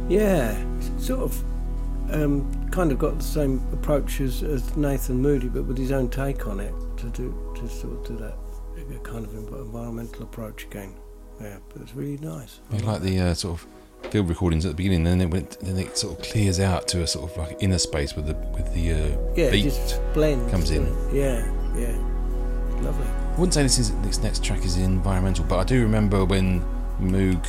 Yeah, 0.10 0.56
sort 0.98 1.20
of, 1.20 1.44
um, 2.12 2.70
kind 2.72 2.92
of 2.92 2.98
got 3.00 3.18
the 3.18 3.24
same 3.24 3.62
approach 3.74 4.22
as, 4.22 4.42
as 4.44 4.76
Nathan 4.76 5.22
Moody, 5.22 5.48
but 5.50 5.64
with 5.66 5.78
his 5.78 5.92
own 5.92 6.10
take 6.10 6.48
on 6.48 6.60
it 6.60 6.74
to 6.98 7.08
do 7.10 7.54
to 7.56 7.68
sort 7.70 7.94
of 7.94 8.08
do 8.08 8.18
that 8.18 8.36
kind 9.04 9.24
of 9.26 9.36
environmental 9.36 10.24
approach 10.24 10.64
again. 10.66 10.94
yeah, 11.40 11.58
but 11.72 11.82
it's 11.84 11.94
really 11.94 12.18
nice. 12.18 12.60
I 12.72 12.78
like 12.78 13.02
the 13.02 13.20
uh, 13.20 13.34
sort 13.36 13.62
of 13.62 14.12
field 14.12 14.28
recordings 14.30 14.66
at 14.66 14.70
the 14.70 14.76
beginning, 14.76 15.04
then 15.04 15.22
it 15.22 15.30
went, 15.30 15.60
then 15.60 15.78
it 15.78 15.96
sort 15.98 16.18
of 16.18 16.26
clears 16.26 16.60
out 16.60 16.88
to 16.88 17.04
a 17.04 17.08
sort 17.08 17.30
of 17.30 17.38
like 17.38 17.58
inner 17.62 17.78
space 17.78 18.16
with 18.16 18.26
the 18.26 18.34
with 18.56 18.74
the 18.74 18.92
uh, 18.94 19.18
Yeah, 19.36 19.52
beat. 19.52 19.64
just 19.64 20.02
blends. 20.14 20.50
comes 20.52 20.72
in. 20.72 20.88
it? 20.88 21.14
Yeah, 21.14 21.46
yeah, 21.78 21.96
lovely. 22.82 23.06
I 23.06 23.32
wouldn't 23.40 23.54
say 23.54 23.62
this 23.64 23.78
is 23.78 23.92
this 24.02 24.20
next 24.24 24.44
track 24.44 24.66
is 24.66 24.78
environmental, 24.78 25.46
but 25.46 25.60
I 25.60 25.64
do 25.66 25.82
remember 25.84 26.26
when 26.26 26.62
Moog 27.00 27.46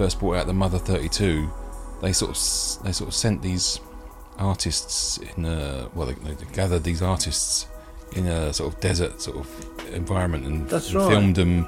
first 0.00 0.18
brought 0.18 0.36
out 0.36 0.46
the 0.46 0.54
Mother 0.54 0.78
32, 0.78 1.46
they 2.00 2.14
sort 2.14 2.30
of 2.30 2.82
they 2.84 2.90
sort 2.90 3.08
of 3.08 3.14
sent 3.14 3.42
these 3.42 3.80
artists 4.38 5.18
in 5.18 5.44
a 5.44 5.90
well 5.94 6.06
they, 6.06 6.14
they 6.14 6.52
gathered 6.54 6.82
these 6.84 7.02
artists 7.02 7.66
in 8.12 8.26
a 8.26 8.50
sort 8.50 8.72
of 8.72 8.80
desert 8.80 9.20
sort 9.20 9.36
of 9.36 9.46
environment 9.92 10.46
and, 10.46 10.72
and 10.72 10.94
right. 10.94 11.10
filmed 11.10 11.36
them 11.36 11.66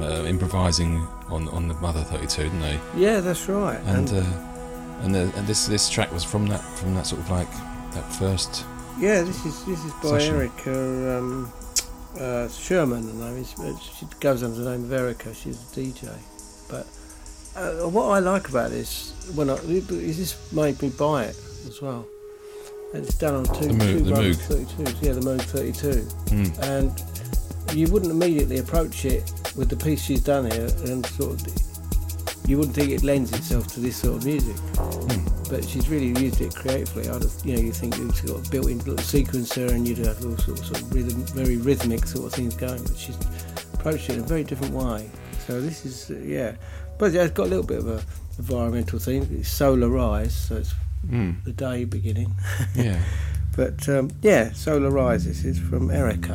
uh, 0.00 0.24
improvising 0.24 0.96
on 1.28 1.46
on 1.48 1.68
the 1.68 1.74
Mother 1.74 2.00
32, 2.04 2.44
didn't 2.44 2.60
they? 2.60 2.80
Yeah, 2.96 3.20
that's 3.20 3.46
right. 3.50 3.78
And 3.84 4.08
uh, 4.08 4.24
and, 5.02 5.14
the, 5.14 5.30
and 5.36 5.46
this 5.46 5.66
this 5.66 5.90
track 5.90 6.10
was 6.10 6.24
from 6.24 6.46
that 6.46 6.62
from 6.78 6.94
that 6.94 7.06
sort 7.06 7.20
of 7.20 7.30
like 7.30 7.52
that 7.92 8.10
first 8.14 8.64
Yeah, 8.98 9.20
this 9.20 9.44
is 9.44 9.62
this 9.66 9.84
is 9.84 9.92
by 10.02 10.08
Session. 10.08 10.36
Erika 10.36 11.18
um, 11.18 11.52
uh, 12.18 12.48
Sherman. 12.48 13.06
The 13.06 13.24
name 13.26 13.42
is. 13.42 13.52
uh, 13.58 13.76
She 13.78 14.06
goes 14.20 14.42
under 14.42 14.64
the 14.64 14.70
name 14.70 14.84
of 14.84 14.92
Erika. 14.94 15.34
She's 15.34 15.60
a 15.60 15.80
DJ. 15.80 16.08
But 16.70 16.86
uh, 17.56 17.88
what 17.88 18.06
I 18.10 18.18
like 18.18 18.48
about 18.48 18.70
this, 18.70 19.12
when 19.34 19.50
I, 19.50 19.54
is 19.54 20.18
this 20.18 20.52
made 20.52 20.80
me 20.82 20.90
buy 20.90 21.24
it 21.24 21.36
as 21.66 21.80
well. 21.80 22.06
And 22.92 23.04
it's 23.04 23.16
done 23.16 23.34
on 23.34 23.44
two 23.44 23.68
The 23.68 23.74
Moog- 23.74 23.78
two 23.80 24.00
the 24.04 24.12
Moog 24.12 24.34
Moog. 24.36 24.66
32s. 24.66 25.02
Yeah, 25.02 25.12
the 25.12 25.20
Moog 25.20 25.42
32. 25.42 25.88
mm, 26.34 26.58
And 26.62 27.76
you 27.76 27.88
wouldn't 27.92 28.12
immediately 28.12 28.58
approach 28.58 29.04
it 29.04 29.32
with 29.56 29.68
the 29.68 29.76
piece 29.76 30.02
she's 30.02 30.22
done 30.22 30.50
here, 30.50 30.68
and 30.86 31.04
sort 31.06 31.40
of. 31.40 31.46
You 32.46 32.58
wouldn't 32.58 32.76
think 32.76 32.90
it 32.90 33.02
lends 33.02 33.32
itself 33.32 33.68
to 33.68 33.80
this 33.80 33.96
sort 33.96 34.18
of 34.18 34.26
music 34.26 34.54
mm. 34.74 35.48
but 35.50 35.64
she's 35.64 35.88
really 35.88 36.08
used 36.22 36.42
it 36.42 36.54
creatively. 36.54 37.08
I'd 37.08 37.22
have, 37.22 37.32
you 37.42 37.56
know, 37.56 37.62
you 37.62 37.72
think 37.72 37.96
it's 37.98 38.20
got 38.20 38.46
a 38.46 38.50
built-in 38.50 38.78
little 38.80 38.96
sequencer 38.96 39.70
and 39.70 39.88
you'd 39.88 39.96
have 40.04 40.22
all 40.22 40.36
sorts 40.36 40.68
of 40.70 40.94
rhythm, 40.94 41.24
very 41.28 41.56
rhythmic 41.56 42.04
sort 42.06 42.26
of 42.26 42.34
things 42.34 42.54
going, 42.54 42.82
but 42.82 42.98
she's 42.98 43.16
approached 43.72 44.10
it 44.10 44.16
in 44.16 44.20
a 44.20 44.26
very 44.26 44.44
different 44.44 44.74
way. 44.74 45.08
So 45.46 45.58
this 45.58 45.86
is, 45.86 46.10
uh, 46.10 46.20
yeah, 46.22 46.52
but 46.98 47.12
yeah, 47.12 47.22
it's 47.22 47.32
got 47.32 47.46
a 47.46 47.50
little 47.50 47.64
bit 47.66 47.78
of 47.78 47.88
a 47.88 48.02
environmental 48.38 48.98
theme. 48.98 49.26
It's 49.32 49.48
solar 49.48 49.88
rise, 49.88 50.34
so 50.34 50.56
it's 50.56 50.74
Mm, 51.10 51.44
the 51.44 51.52
day 51.52 51.84
beginning. 51.84 52.34
yeah. 52.74 52.98
But 53.56 53.88
um, 53.88 54.10
yeah, 54.22 54.52
solar 54.52 54.90
rise. 54.90 55.26
This 55.26 55.44
is 55.44 55.58
from 55.60 55.90
Erika. 55.90 56.32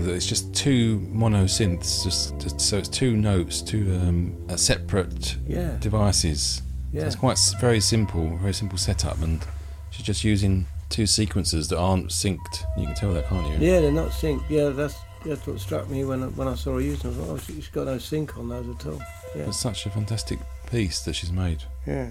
Well 0.00 0.14
it's 0.14 0.26
just 0.26 0.52
two 0.54 0.98
mono 1.12 1.44
synths, 1.44 2.02
just, 2.04 2.38
just 2.38 2.60
so 2.60 2.78
it's 2.78 2.88
two 2.88 3.16
notes, 3.16 3.62
two 3.62 3.92
um, 4.02 4.36
uh, 4.48 4.56
separate 4.56 5.36
Yeah, 5.46 5.76
devices. 5.80 6.62
So 6.92 6.98
it's 7.06 7.14
quite 7.16 7.38
very 7.60 7.78
simple, 7.80 8.36
very 8.38 8.52
simple 8.54 8.76
setup, 8.78 9.22
and 9.22 9.44
she's 9.90 10.04
just 10.04 10.24
using 10.24 10.66
two 10.88 11.06
sequences 11.06 11.68
that 11.68 11.78
aren't 11.78 12.08
synced. 12.08 12.64
You 12.76 12.86
can 12.86 12.94
tell 12.96 13.12
that, 13.14 13.28
can't 13.28 13.46
you? 13.46 13.64
Yeah, 13.64 13.80
they're 13.80 13.92
not 13.92 14.10
synced. 14.10 14.42
Yeah, 14.50 14.70
that's 14.70 14.96
that's 15.24 15.46
what 15.46 15.60
struck 15.60 15.88
me 15.88 16.04
when 16.04 16.22
I, 16.22 16.26
when 16.28 16.48
I 16.48 16.54
saw 16.56 16.74
her 16.74 16.80
using 16.80 17.12
them. 17.12 17.20
I 17.22 17.26
thought, 17.26 17.32
oh, 17.34 17.38
she's 17.38 17.68
got 17.68 17.86
no 17.86 17.98
sync 17.98 18.36
on 18.38 18.48
those 18.48 18.68
at 18.74 18.86
all. 18.86 19.00
Yeah, 19.36 19.42
It's 19.48 19.58
such 19.60 19.86
a 19.86 19.90
fantastic 19.90 20.38
piece 20.70 21.00
that 21.04 21.14
she's 21.14 21.30
made. 21.32 21.62
yeah. 21.86 22.10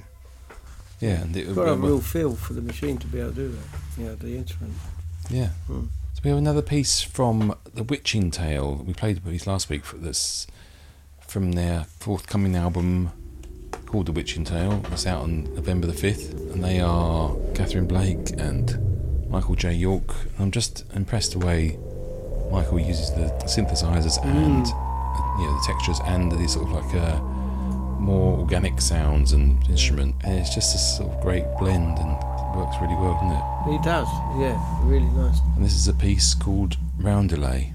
Yeah, 1.02 1.22
and 1.22 1.36
it, 1.36 1.56
Got 1.56 1.70
a 1.70 1.76
real 1.76 2.02
feel 2.02 2.36
for 2.36 2.52
the 2.54 2.62
machine 2.62 2.98
to 2.98 3.08
be 3.08 3.20
able 3.22 3.30
to 3.30 3.36
do 3.36 3.48
that. 3.50 4.02
Yeah, 4.02 4.16
the 4.20 4.36
instrument. 4.36 4.74
yeah, 5.30 5.48
Hmm. 5.68 5.86
So 6.20 6.24
we 6.26 6.30
have 6.32 6.38
another 6.38 6.62
piece 6.62 7.00
from 7.00 7.56
The 7.74 7.82
Witching 7.82 8.30
Tale. 8.30 8.84
We 8.86 8.94
played 8.94 9.16
the 9.16 9.22
piece 9.22 9.48
last 9.48 9.70
week 9.70 9.86
for 9.86 9.96
this 9.96 10.48
from 11.22 11.54
their 11.54 11.86
forthcoming 11.86 12.58
album 12.58 13.12
called 13.86 14.08
The 14.08 14.12
Witching 14.12 14.44
Tale. 14.44 14.84
It's 14.92 15.06
out 15.06 15.22
on 15.22 15.46
November 15.56 15.88
the 15.88 15.94
5th. 15.94 16.34
And 16.52 16.62
they 16.62 16.82
are 16.82 17.34
Catherine 17.56 17.88
Blake 17.88 18.32
and 18.38 19.30
Michael 19.30 19.56
J. 19.56 19.72
York. 19.72 20.14
I'm 20.38 20.52
just 20.52 20.84
impressed 20.94 21.32
the 21.32 21.40
way 21.40 21.80
Michael 22.52 22.82
uses 22.82 23.12
the 23.12 23.30
synthesizers 23.46 24.22
and 24.26 24.68
you 24.68 25.46
know, 25.46 25.58
the 25.58 25.64
textures 25.66 26.02
and 26.04 26.34
the 26.34 26.48
sort 26.50 26.68
of 26.68 26.74
like 26.74 26.96
uh, 26.96 27.18
more 27.98 28.38
organic 28.38 28.82
sounds 28.82 29.32
and 29.32 29.66
instrument. 29.70 30.16
And 30.26 30.38
it's 30.38 30.54
just 30.54 30.76
a 30.76 30.80
sort 30.80 31.14
of 31.14 31.22
great 31.22 31.46
blend 31.58 31.98
and 31.98 32.29
works 32.60 32.76
really 32.82 32.96
well, 32.96 33.14
doesn't 33.14 33.32
it? 33.32 33.72
He 33.72 33.84
does, 33.84 34.08
yeah, 34.38 34.60
really 34.84 35.10
nice. 35.16 35.40
And 35.56 35.64
this 35.64 35.76
is 35.76 35.88
a 35.88 35.94
piece 35.94 36.34
called 36.34 36.76
Roundelay. 37.00 37.74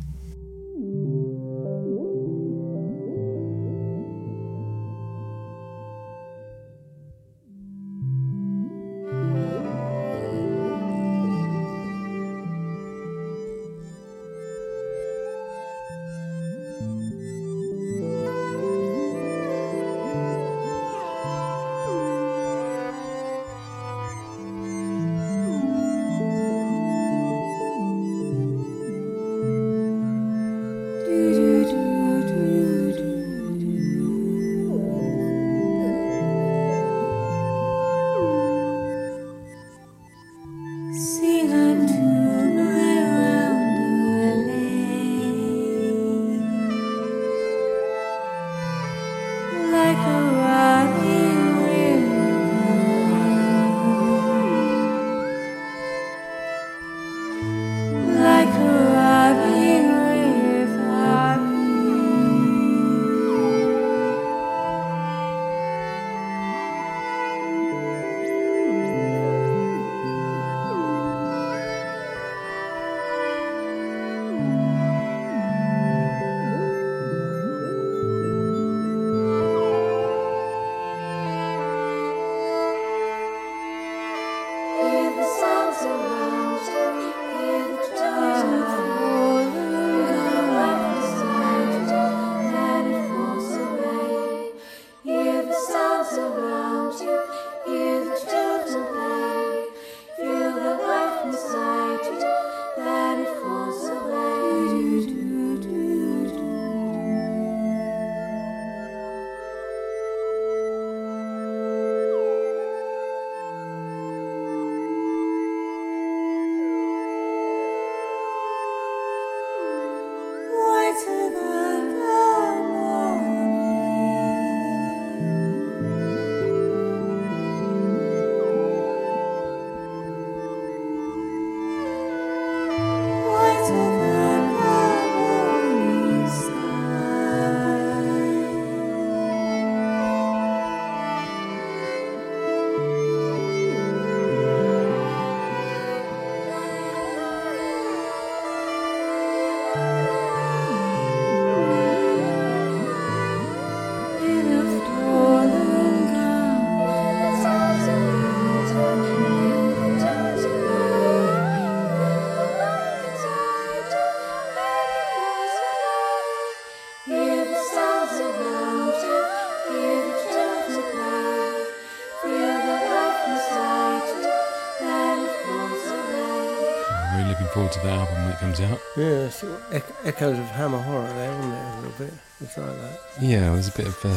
Comes 178.55 178.73
out. 178.73 178.81
Yeah, 178.97 179.29
sort 179.31 179.53
of 179.53 179.75
ec- 179.75 179.95
echoes 180.05 180.39
of 180.39 180.45
Hammer 180.47 180.81
Horror 180.81 181.07
there, 181.09 181.31
isn't 181.33 181.51
there, 181.51 181.73
a 181.73 181.77
little 181.81 182.07
bit? 182.07 182.15
It's 182.41 182.59
like 182.59 182.67
that. 182.77 183.01
Yeah, 183.21 183.51
there's 183.53 183.69
a 183.69 183.73
bit 183.77 183.87
of 183.87 184.05
uh, 184.05 184.17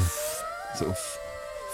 sort 0.76 0.92
of 0.92 0.98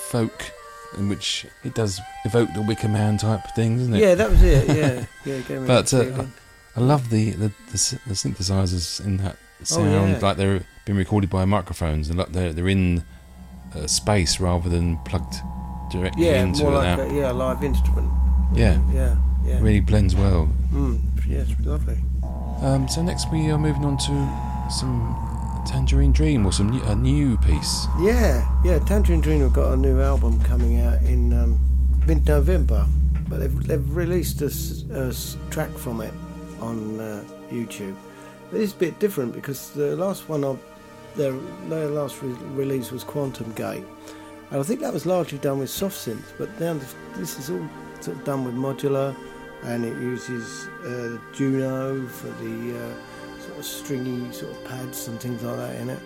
folk 0.10 0.52
in 0.97 1.10
which 1.10 1.45
it 1.63 1.73
does 1.73 1.99
evoke 2.26 2.49
the 2.54 2.62
Wicker 2.62 2.88
Man 2.88 3.17
type 3.17 3.41
thing, 3.56 3.78
doesn't 3.78 3.95
it? 3.95 3.99
Yeah, 3.99 4.15
that 4.15 4.30
was 4.30 4.43
it, 4.43 4.67
yeah. 4.67 5.06
yeah 5.26 5.34
it 5.36 5.47
gave 5.47 5.62
me 5.62 5.67
But 5.67 5.93
uh, 5.93 6.04
feeling. 6.04 6.34
I 6.76 6.80
love 6.82 7.10
the 7.10 7.32
the, 7.32 7.47
the, 7.71 7.99
the 8.08 8.13
synthesizers 8.13 9.04
in 9.04 9.17
that 9.17 9.38
sound, 9.63 9.89
Oh, 9.89 10.06
yeah. 10.06 10.19
like 10.21 10.38
they're 10.38 10.65
being 10.86 10.97
recorded 10.97 11.30
by 11.30 11.45
microphones, 11.45 12.10
and 12.10 12.17
like 12.19 12.32
they're 12.32 12.54
they're 12.54 12.69
in 12.69 13.04
uh, 13.76 13.88
space 13.88 14.39
rather 14.39 14.69
than 14.69 14.97
plugged 14.99 15.36
directly 15.91 16.26
yeah, 16.28 16.43
into 16.43 16.63
more 16.63 16.73
like 16.73 16.99
a 16.99 17.13
yeah, 17.13 17.32
live 17.32 17.63
instrument. 17.63 18.10
Yeah, 18.54 18.80
Yeah, 18.91 19.15
yeah. 19.45 19.60
really 19.62 19.80
blends 19.80 20.15
well. 20.15 20.47
Mm, 20.71 20.99
it's 21.28 21.60
lovely. 21.65 21.97
Um, 22.63 22.88
so 22.88 23.02
next 23.02 23.30
we 23.30 23.52
are 23.52 23.58
moving 23.58 23.84
on 23.84 23.97
to 23.97 24.71
some 24.71 25.63
Tangerine 25.67 26.13
Dream 26.13 26.45
or 26.45 26.54
some 26.54 26.69
new, 26.69 26.82
a 26.84 26.95
new 26.95 27.38
piece. 27.39 27.88
Yeah, 27.99 28.47
yeah. 28.63 28.80
Tangerine 28.80 29.19
Dream 29.19 29.41
have 29.41 29.52
got 29.52 29.73
a 29.73 29.76
new 29.76 29.99
album 29.99 30.41
coming 30.43 30.80
out 30.80 31.02
in 31.02 31.34
um, 31.34 31.60
mid-November, 32.08 32.86
but 33.28 33.39
they've, 33.39 33.67
they've 33.67 33.95
released 33.95 34.41
a 34.41 35.13
track 35.49 35.71
from 35.71 35.99
it 35.99 36.13
on 36.62 37.02
uh, 37.02 37.23
YouTube. 37.52 37.95
But 38.49 38.62
it's 38.62 38.71
a 38.71 38.78
bit 38.78 38.97
different 38.97 39.34
because 39.34 39.71
the 39.71 39.97
last 39.97 40.30
one 40.30 40.45
of 40.45 40.58
their, 41.15 41.34
their 41.67 41.88
last 41.88 42.21
re- 42.21 42.32
release 42.54 42.91
was 42.91 43.04
Quantum 43.04 43.52
Gate, 43.56 43.84
and 44.52 44.60
I 44.62 44.63
think 44.63 44.80
that 44.80 44.93
was 44.93 45.06
largely 45.06 45.38
done 45.38 45.60
with 45.60 45.69
soft 45.69 45.95
synth. 45.95 46.32
But 46.38 46.58
now 46.62 46.80
this 47.17 47.38
is 47.38 47.49
all 47.49 47.67
sort 47.99 48.17
of 48.17 48.23
done 48.23 48.45
with 48.45 48.56
modular, 48.56 49.13
and 49.65 49.86
it 49.86 49.95
uses 49.97 50.67
uh, 50.86 51.17
Juno 51.34 52.06
for 52.08 52.28
the 52.43 52.78
uh, 52.78 53.41
sort 53.41 53.60
of 53.60 53.65
stringy 53.65 54.32
sort 54.32 54.52
of 54.52 54.63
pads 54.65 55.08
and 55.08 55.19
things 55.19 55.43
like 55.43 55.58
that 55.58 55.76
in 55.76 55.89
it 55.89 55.99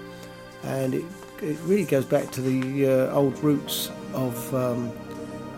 and 0.63 0.93
it, 0.93 1.05
it 1.41 1.57
really 1.63 1.85
goes 1.85 2.05
back 2.05 2.31
to 2.31 2.41
the 2.41 2.87
uh, 2.87 3.13
old 3.13 3.37
roots 3.43 3.91
of 4.13 4.53
um, 4.55 4.91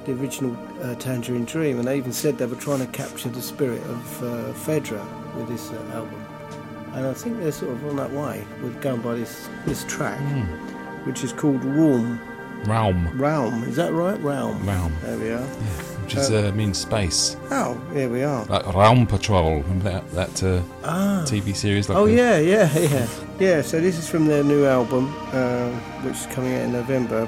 the 0.05 0.13
original 0.13 0.55
uh, 0.81 0.95
Tangerine 0.95 1.45
Dream, 1.45 1.77
and 1.79 1.88
they 1.88 1.97
even 1.97 2.13
said 2.13 2.38
they 2.38 2.45
were 2.45 2.55
trying 2.55 2.79
to 2.79 2.88
capture 2.88 3.29
the 3.29 3.41
spirit 3.41 3.81
of 3.83 4.23
uh, 4.23 4.53
Phaedra 4.53 5.05
with 5.35 5.47
this 5.47 5.71
uh, 5.71 5.91
album. 5.93 6.25
And 6.93 7.05
I 7.05 7.13
think 7.13 7.39
they're 7.39 7.51
sort 7.51 7.71
of 7.71 7.85
on 7.85 7.95
that 7.97 8.12
way 8.12 8.45
with 8.62 8.81
going 8.81 9.01
by 9.01 9.15
this 9.15 9.47
this 9.65 9.83
track, 9.85 10.19
which 11.05 11.23
is 11.23 11.31
called 11.31 11.63
Realm. 11.63 12.19
Realm. 12.65 13.19
Realm, 13.19 13.63
is 13.63 13.75
that 13.77 13.93
right? 13.93 14.19
Realm. 14.21 14.65
Realm. 14.67 14.93
There 15.03 15.17
we 15.17 15.29
are. 15.29 15.39
Yeah, 15.39 15.83
which 16.10 16.17
is 16.17 16.32
uh, 16.32 16.52
means 16.56 16.78
space. 16.80 17.38
Oh, 17.52 17.80
here 17.93 18.10
we 18.10 18.24
are. 18.24 18.43
Like 18.45 18.65
Raum 18.74 19.06
Patrol. 19.08 19.62
Remember 19.62 19.91
that 19.91 20.12
that 20.12 20.43
uh, 20.43 20.62
Ah. 20.84 21.24
TV 21.28 21.56
series? 21.56 21.88
Like 21.88 21.98
Oh 22.00 22.08
the- 22.08 22.13
yeah, 22.13 22.39
yeah, 22.39 22.78
yeah, 22.80 23.08
yeah. 23.39 23.62
So 23.62 23.80
this 23.80 23.98
is 24.00 24.10
from 24.10 24.26
their 24.26 24.43
new 24.43 24.65
album, 24.65 25.13
uh, 25.34 25.69
which 26.04 26.15
is 26.17 26.26
coming 26.28 26.56
out 26.56 26.62
in 26.63 26.72
November. 26.72 27.28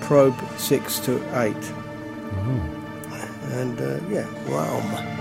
Probe 0.00 0.34
six 0.58 0.98
to 1.00 1.12
eight, 1.40 1.72
and 3.52 3.80
uh, 3.80 3.98
yeah, 4.10 4.26
Realm. 4.48 5.15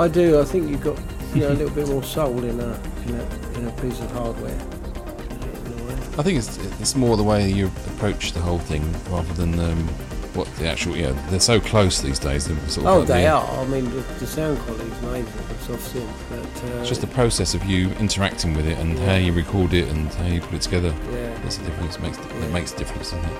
I 0.00 0.08
do. 0.08 0.40
I 0.40 0.44
think 0.44 0.68
you've 0.70 0.82
got 0.82 0.98
you 1.34 1.42
know 1.42 1.50
a 1.52 1.58
little 1.60 1.74
bit 1.74 1.88
more 1.88 2.02
soul 2.02 2.42
in 2.44 2.58
a 2.60 2.80
in 3.06 3.14
a 3.14 3.58
in 3.58 3.68
a 3.68 3.72
piece 3.80 4.00
of 4.00 4.10
hardware. 4.12 4.50
In 4.52 5.78
a 5.80 5.84
way. 5.86 5.94
I 6.18 6.22
think 6.22 6.38
it's 6.38 6.56
it's 6.80 6.94
more 6.96 7.16
the 7.16 7.22
way 7.22 7.48
you 7.50 7.66
approach 7.94 8.32
the 8.32 8.40
whole 8.40 8.58
thing 8.58 8.82
rather 9.10 9.32
than 9.34 9.58
um, 9.58 9.88
what 10.34 10.46
the 10.56 10.68
actual. 10.68 10.96
Yeah, 10.96 11.12
they're 11.28 11.40
so 11.40 11.60
close 11.60 12.00
these 12.00 12.18
days. 12.18 12.44
Sort 12.44 12.58
of 12.78 12.86
Oh, 12.86 12.98
like 13.00 13.08
they 13.08 13.22
the- 13.22 13.28
are. 13.28 13.60
I 13.60 13.64
mean, 13.66 13.84
the, 13.86 14.00
the 14.20 14.26
sound 14.26 14.58
quality 14.60 14.84
is 14.90 14.98
amazing. 15.02 15.32
It's 15.50 15.70
off 15.70 15.92
synth, 15.92 16.08
but 16.30 16.70
uh, 16.70 16.80
It's 16.80 16.88
just 16.88 17.00
the 17.02 17.06
process 17.08 17.54
of 17.54 17.64
you 17.64 17.90
interacting 18.00 18.54
with 18.54 18.66
it 18.66 18.78
and 18.78 18.98
how 19.00 19.16
you 19.16 19.32
record 19.32 19.74
it 19.74 19.88
and 19.88 20.08
how 20.14 20.26
you 20.26 20.40
put 20.40 20.54
it 20.54 20.62
together. 20.62 20.94
yeah. 21.12 21.34
That's 21.42 21.58
the 21.58 21.64
difference. 21.66 21.98
Makes 22.00 22.18
it 22.18 22.50
makes 22.52 22.72
a 22.72 22.76
difference, 22.76 23.10
doesn't 23.10 23.24
it? 23.30 23.38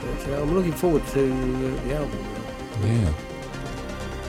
But, 0.00 0.28
uh, 0.32 0.42
I'm 0.42 0.54
looking 0.54 0.72
forward 0.72 1.06
to 1.08 1.20
uh, 1.32 1.84
the 1.88 1.94
album. 1.96 2.18
Yeah. 2.82 3.12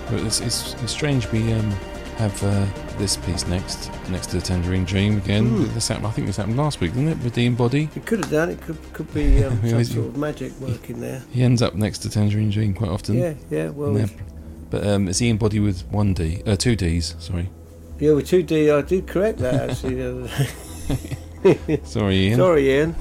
But 0.09 0.21
it's 0.21 0.39
it's, 0.41 0.73
it's 0.81 0.91
strange 0.91 1.31
we 1.31 1.51
um, 1.53 1.71
have 2.17 2.41
uh, 2.43 2.65
this 2.97 3.17
piece 3.17 3.45
next 3.47 3.91
next 4.09 4.27
to 4.27 4.37
the 4.37 4.41
Tangerine 4.41 4.85
Dream 4.85 5.17
again. 5.17 5.47
Hmm. 5.47 5.73
This 5.73 5.87
happened, 5.87 6.07
I 6.07 6.11
think 6.11 6.27
this 6.27 6.37
happened 6.37 6.57
last 6.57 6.79
week, 6.79 6.93
didn't 6.93 7.09
it? 7.09 7.17
With 7.23 7.33
Dean 7.33 7.55
Boddy. 7.55 7.89
It 7.95 8.05
could 8.05 8.19
have 8.19 8.31
done. 8.31 8.49
It 8.49 8.61
could 8.61 8.77
could 8.93 9.13
be 9.13 9.43
um, 9.43 9.59
some 9.61 9.71
always- 9.71 9.93
sort 9.93 10.07
of 10.07 10.17
magic 10.17 10.53
working 10.59 10.99
there. 11.01 11.21
He 11.31 11.43
ends 11.43 11.61
up 11.61 11.75
next 11.75 11.99
to 11.99 12.09
Tangerine 12.09 12.49
Dream 12.49 12.73
quite 12.73 12.89
often. 12.89 13.17
Yeah, 13.17 13.33
yeah. 13.49 13.69
Well, 13.69 14.07
But 14.69 14.85
um, 14.87 15.07
it's 15.07 15.21
Ian 15.21 15.37
Boddy 15.37 15.59
with 15.59 15.83
one 15.91 16.13
D, 16.13 16.41
uh, 16.45 16.55
two 16.55 16.75
Ds. 16.75 17.15
Sorry, 17.19 17.49
yeah, 17.99 18.13
with 18.13 18.27
two 18.27 18.43
D, 18.43 18.69
I 18.71 18.81
did 18.81 19.07
correct 19.07 19.39
that 19.39 19.69
actually. 19.69 19.95
day. 19.95 21.17
sorry, 21.83 22.27
Ian. 22.27 22.37
Sorry, 22.37 22.71
Ian. 22.71 22.95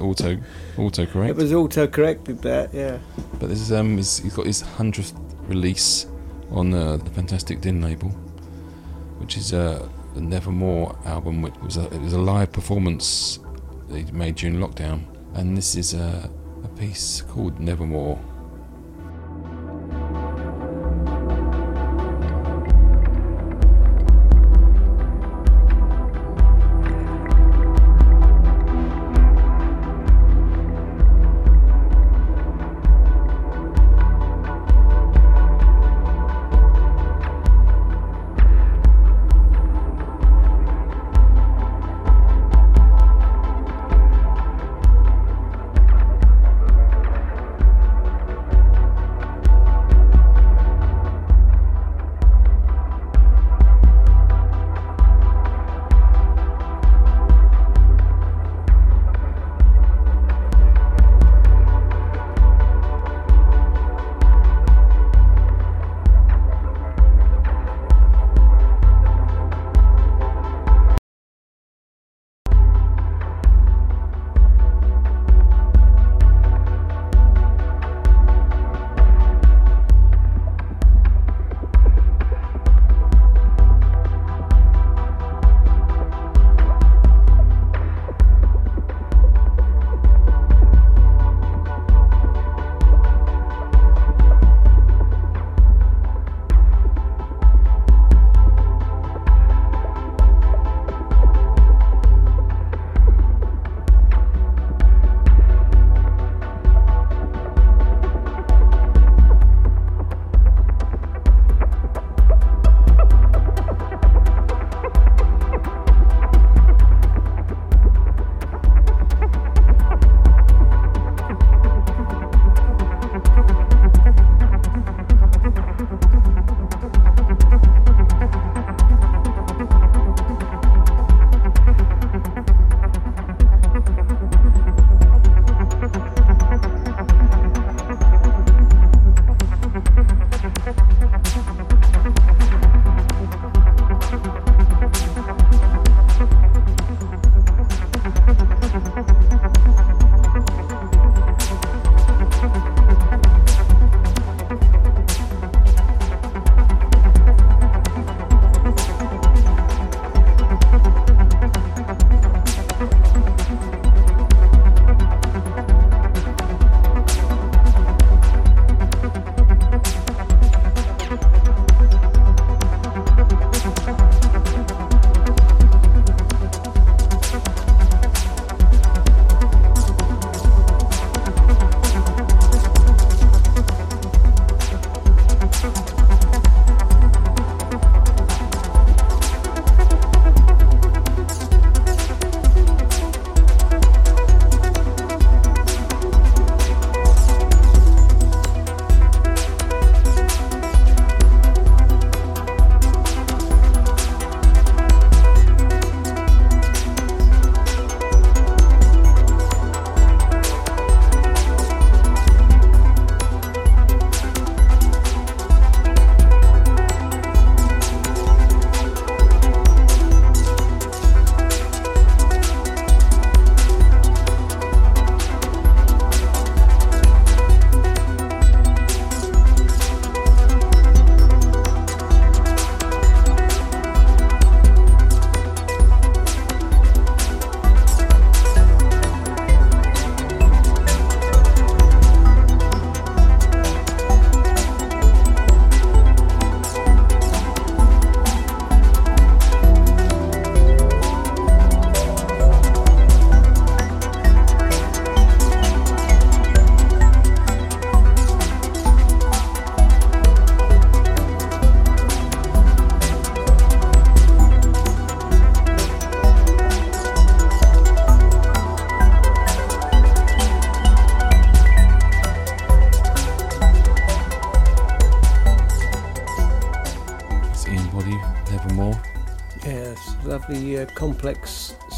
Auto, 0.00 0.36
auto 0.78 1.06
correct. 1.06 1.30
It 1.30 1.36
was 1.36 1.52
auto 1.52 1.86
corrected 1.86 2.42
that. 2.42 2.72
Yeah. 2.74 2.98
But 3.38 3.48
this 3.50 3.60
is 3.60 3.70
um, 3.72 3.96
he's, 3.96 4.18
he's 4.18 4.34
got 4.34 4.46
his 4.46 4.62
hundredth 4.62 5.12
release 5.46 6.06
on 6.52 6.72
uh, 6.74 6.96
the 6.98 7.10
Fantastic 7.10 7.60
Din 7.60 7.80
label, 7.82 8.10
which 9.18 9.36
is 9.36 9.52
uh, 9.52 9.88
Nevermore 10.14 10.96
album, 11.04 11.42
which 11.42 11.54
was 11.62 11.76
a, 11.76 11.86
it 11.86 12.00
was 12.00 12.12
a 12.12 12.18
live 12.18 12.52
performance 12.52 13.38
he 13.90 14.04
made 14.12 14.36
during 14.36 14.56
lockdown, 14.56 15.04
and 15.34 15.56
this 15.56 15.74
is 15.74 15.94
a, 15.94 16.30
a 16.64 16.68
piece 16.68 17.22
called 17.22 17.58
Nevermore. 17.58 18.18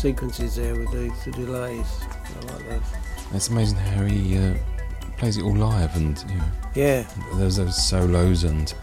Sequences 0.09 0.57
there 0.57 0.74
with 0.76 0.90
the, 0.90 1.11
the 1.24 1.34
delays. 1.34 1.86
I 2.02 2.52
like 2.52 2.68
those. 2.68 2.82
It's 3.32 3.48
amazing 3.48 3.78
how 3.78 4.05
he 4.05 4.36
uh, 4.36 4.52
plays 5.16 5.38
it 5.38 5.42
all 5.44 5.57
live, 5.57 5.96
and 5.96 6.22
you 6.28 6.36
know, 6.36 6.44
Yeah, 6.74 7.07
there's 7.36 7.57
those 7.57 7.82
solos 7.82 8.44
and, 8.44 8.74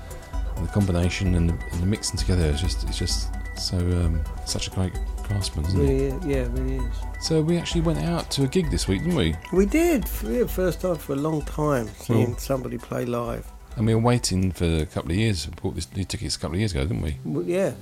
and 0.55 0.67
the 0.67 0.71
combination 0.71 1.35
and 1.35 1.51
the, 1.51 1.53
and 1.73 1.79
the 1.79 1.85
mixing 1.85 2.17
together 2.17 2.45
is 2.47 2.59
just 2.59 2.83
it's 2.89 2.97
just 2.97 3.29
so 3.55 3.77
um, 3.77 4.19
such 4.47 4.65
a 4.67 4.71
great 4.71 4.93
craftsman, 5.21 5.63
isn't 5.67 5.79
it? 5.79 5.83
really, 5.83 6.05
is- 6.05 6.25
yeah, 6.25 6.47
really 6.59 6.77
is. 6.77 6.95
So 7.19 7.39
we 7.43 7.55
actually 7.59 7.81
went 7.81 7.99
out 7.99 8.31
to 8.31 8.43
a 8.45 8.47
gig 8.47 8.71
this 8.71 8.87
week, 8.87 9.01
didn't 9.03 9.15
we? 9.15 9.35
We 9.53 9.67
did. 9.67 10.05
Yeah, 10.23 10.47
first 10.47 10.81
time 10.81 10.95
for 10.95 11.13
a 11.13 11.17
long 11.17 11.43
time 11.43 11.87
seeing 11.99 12.29
Well- 12.31 12.37
somebody 12.39 12.79
play 12.79 13.05
live. 13.05 13.45
And 13.77 13.85
we 13.85 13.93
were 13.93 14.01
waiting 14.01 14.51
for 14.51 14.65
a 14.65 14.87
couple 14.87 15.11
of 15.11 15.17
years. 15.17 15.47
We 15.47 15.53
bought 15.61 15.75
this, 15.75 15.85
these 15.85 16.07
tickets 16.07 16.35
a 16.35 16.39
couple 16.39 16.55
of 16.55 16.59
years 16.61 16.71
ago, 16.71 16.81
didn't 16.81 17.03
we? 17.03 17.17
Well, 17.23 17.43
yeah, 17.45 17.73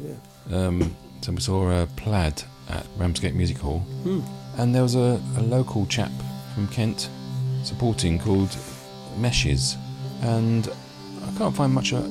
yeah. 0.49 0.57
Um, 0.67 0.93
so 1.21 1.31
we 1.31 1.39
saw 1.39 1.71
a 1.83 1.85
Plaid 1.95 2.43
at 2.69 2.85
Ramsgate 2.97 3.33
Music 3.35 3.57
Hall, 3.57 3.79
Hmm. 4.03 4.21
and 4.57 4.73
there 4.75 4.83
was 4.83 4.95
a, 4.95 5.21
a 5.37 5.41
local 5.41 5.85
chap 5.87 6.11
from 6.53 6.67
Kent 6.67 7.09
supporting 7.63 8.19
called 8.19 8.55
Meshes, 9.17 9.75
and 10.21 10.67
I 11.27 11.37
can't 11.37 11.55
find 11.55 11.73
much 11.73 11.93
uh, 11.93 12.01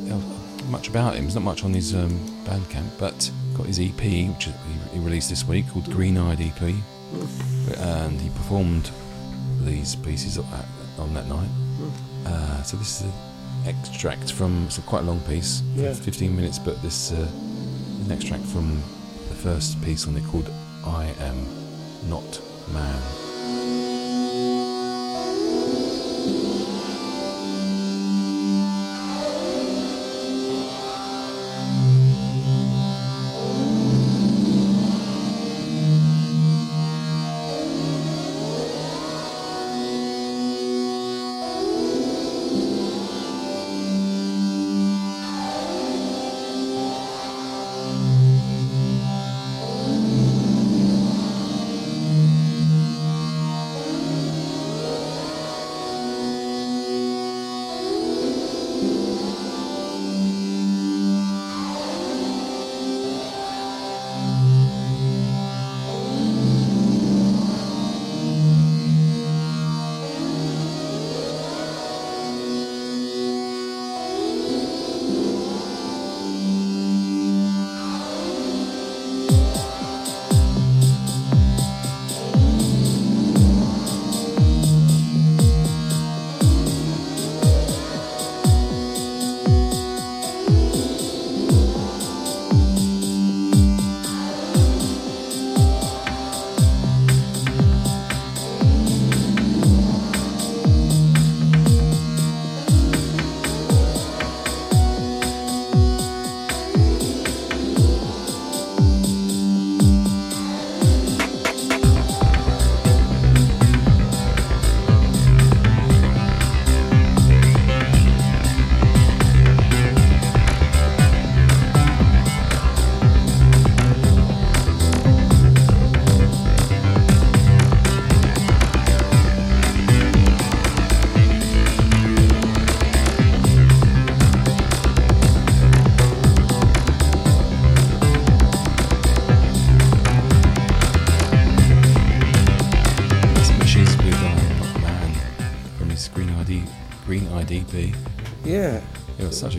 much 0.70 0.88
about 0.88 1.14
him. 1.14 1.24
There's 1.24 1.34
not 1.34 1.44
much 1.44 1.64
on 1.64 1.72
his 1.72 1.94
um, 1.94 2.10
Bandcamp, 2.44 2.90
but 2.98 3.30
got 3.56 3.66
his 3.66 3.78
EP, 3.80 3.94
which 4.02 4.44
he, 4.44 4.52
he 4.92 4.98
released 4.98 5.30
this 5.30 5.44
week, 5.46 5.68
called 5.70 5.90
Green 5.90 6.18
Eyed 6.18 6.40
EP, 6.40 6.62
and 7.78 8.20
he 8.20 8.28
performed 8.30 8.90
these 9.62 9.94
pieces 9.96 10.38
on 10.38 11.14
that 11.14 11.26
night. 11.28 11.48
Uh, 12.26 12.62
so 12.62 12.76
this 12.76 13.00
is 13.00 13.06
an 13.06 13.12
extract 13.66 14.32
from 14.32 14.64
it's 14.66 14.78
a 14.78 14.82
quite 14.82 15.00
a 15.02 15.06
long 15.06 15.20
piece, 15.20 15.62
Yeah. 15.74 15.94
15 15.94 16.34
minutes, 16.34 16.58
but 16.58 16.80
this 16.82 17.12
uh, 17.12 17.28
an 18.04 18.12
extract 18.12 18.44
from 18.44 18.82
the 19.28 19.34
first 19.34 19.82
piece 19.82 20.06
on 20.08 20.16
it 20.16 20.24
called 20.24 20.50
"I 20.84 21.14
Am 21.20 21.36
Not 22.08 22.40
Man." 22.72 23.27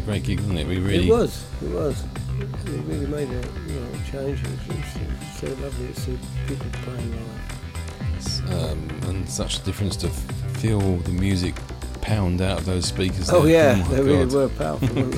Great 0.09 0.23
gig, 0.23 0.39
wasn't 0.39 0.57
it? 0.57 0.65
We 0.65 0.79
really 0.79 1.07
it 1.07 1.11
was. 1.11 1.45
It 1.61 1.69
was. 1.69 2.03
It 2.39 2.83
really 2.87 3.05
made 3.05 3.29
a 3.29 3.47
you 3.67 3.79
know 3.79 3.91
change. 4.11 4.41
It 4.41 4.49
was, 4.49 4.95
it's 5.21 5.39
so 5.39 5.47
lovely 5.61 5.87
to 5.93 5.99
see 5.99 6.17
people 6.47 6.65
playing 6.81 7.11
live. 7.11 8.51
um, 8.51 8.89
and 9.07 9.29
such 9.29 9.59
a 9.59 9.61
difference 9.61 9.95
to 9.97 10.09
feel 10.09 10.79
the 10.97 11.11
music 11.11 11.53
pound 12.01 12.41
out 12.41 12.57
of 12.57 12.65
those 12.65 12.85
speakers. 12.87 13.29
Oh 13.29 13.43
there. 13.43 13.77
yeah, 13.77 13.83
my 13.83 13.87
they 13.95 14.01
really 14.01 14.25
God. 14.25 14.33
were 14.33 14.49
powerful, 14.49 14.95
weren't 14.95 15.11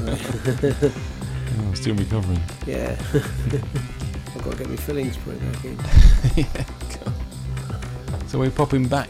they? 0.62 0.92
Oh, 1.54 1.64
I'm 1.68 1.76
still 1.76 1.96
recovering. 1.96 2.42
yeah. 2.66 2.96
I've 3.14 4.42
got 4.42 4.52
to 4.54 4.58
get 4.58 4.70
my 4.70 4.76
fillings 4.78 5.18
put 5.18 5.38
back 5.40 5.66
in. 5.66 5.78
yeah, 6.38 6.66
God. 7.04 8.30
So 8.30 8.40
we're 8.40 8.52
popping 8.52 8.88
back 8.88 9.10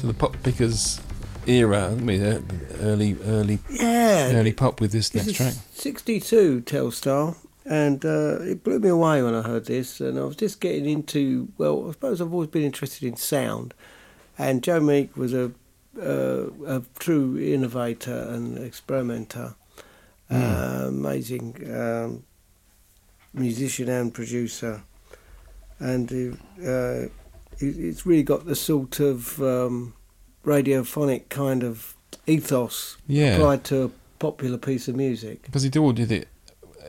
to 0.00 0.06
the 0.08 0.12
pop 0.12 0.36
pickers 0.42 1.00
era, 1.46 1.84
aren't 1.90 2.02
we? 2.02 2.22
Uh, 2.22 2.40
Early, 2.80 3.16
early, 3.24 3.58
Yeah. 3.70 4.32
early 4.34 4.52
pop 4.52 4.80
with 4.80 4.92
this 4.92 5.08
This 5.08 5.26
next 5.26 5.36
track. 5.36 5.54
62 5.74 6.62
Telstar, 6.66 7.36
and 7.64 8.04
uh, 8.04 8.38
it 8.42 8.62
blew 8.62 8.78
me 8.78 8.88
away 8.90 9.22
when 9.22 9.34
I 9.34 9.42
heard 9.42 9.64
this. 9.66 10.00
And 10.00 10.18
I 10.18 10.24
was 10.24 10.36
just 10.36 10.60
getting 10.60 10.86
into, 10.88 11.48
well, 11.58 11.88
I 11.88 11.92
suppose 11.92 12.20
I've 12.20 12.32
always 12.32 12.50
been 12.50 12.64
interested 12.64 13.06
in 13.06 13.16
sound, 13.16 13.72
and 14.38 14.62
Joe 14.62 14.80
Meek 14.80 15.16
was 15.16 15.32
a, 15.32 15.52
uh, 16.00 16.48
a 16.66 16.82
true 16.98 17.38
innovator 17.38 18.14
and 18.30 18.58
experimenter. 18.58 19.54
Uh, 20.28 20.86
amazing 20.88 21.54
um, 21.72 22.24
musician 23.32 23.88
and 23.88 24.12
producer, 24.12 24.82
and 25.78 26.10
uh, 26.12 26.66
uh, 26.68 27.02
it, 27.58 27.78
it's 27.78 28.04
really 28.04 28.22
got 28.24 28.44
the 28.44 28.56
sort 28.56 28.98
of 28.98 29.40
um, 29.40 29.94
radiophonic 30.46 31.28
kind 31.28 31.62
of 31.62 31.94
ethos 32.26 32.96
Yeah, 33.06 33.36
applied 33.36 33.64
to 33.64 33.82
a 33.84 33.90
popular 34.18 34.56
piece 34.58 34.88
of 34.88 34.96
music. 34.96 35.42
because 35.42 35.62
he 35.64 35.68
did 35.68 35.80
all 35.80 35.92
did 35.92 36.10
it 36.12 36.28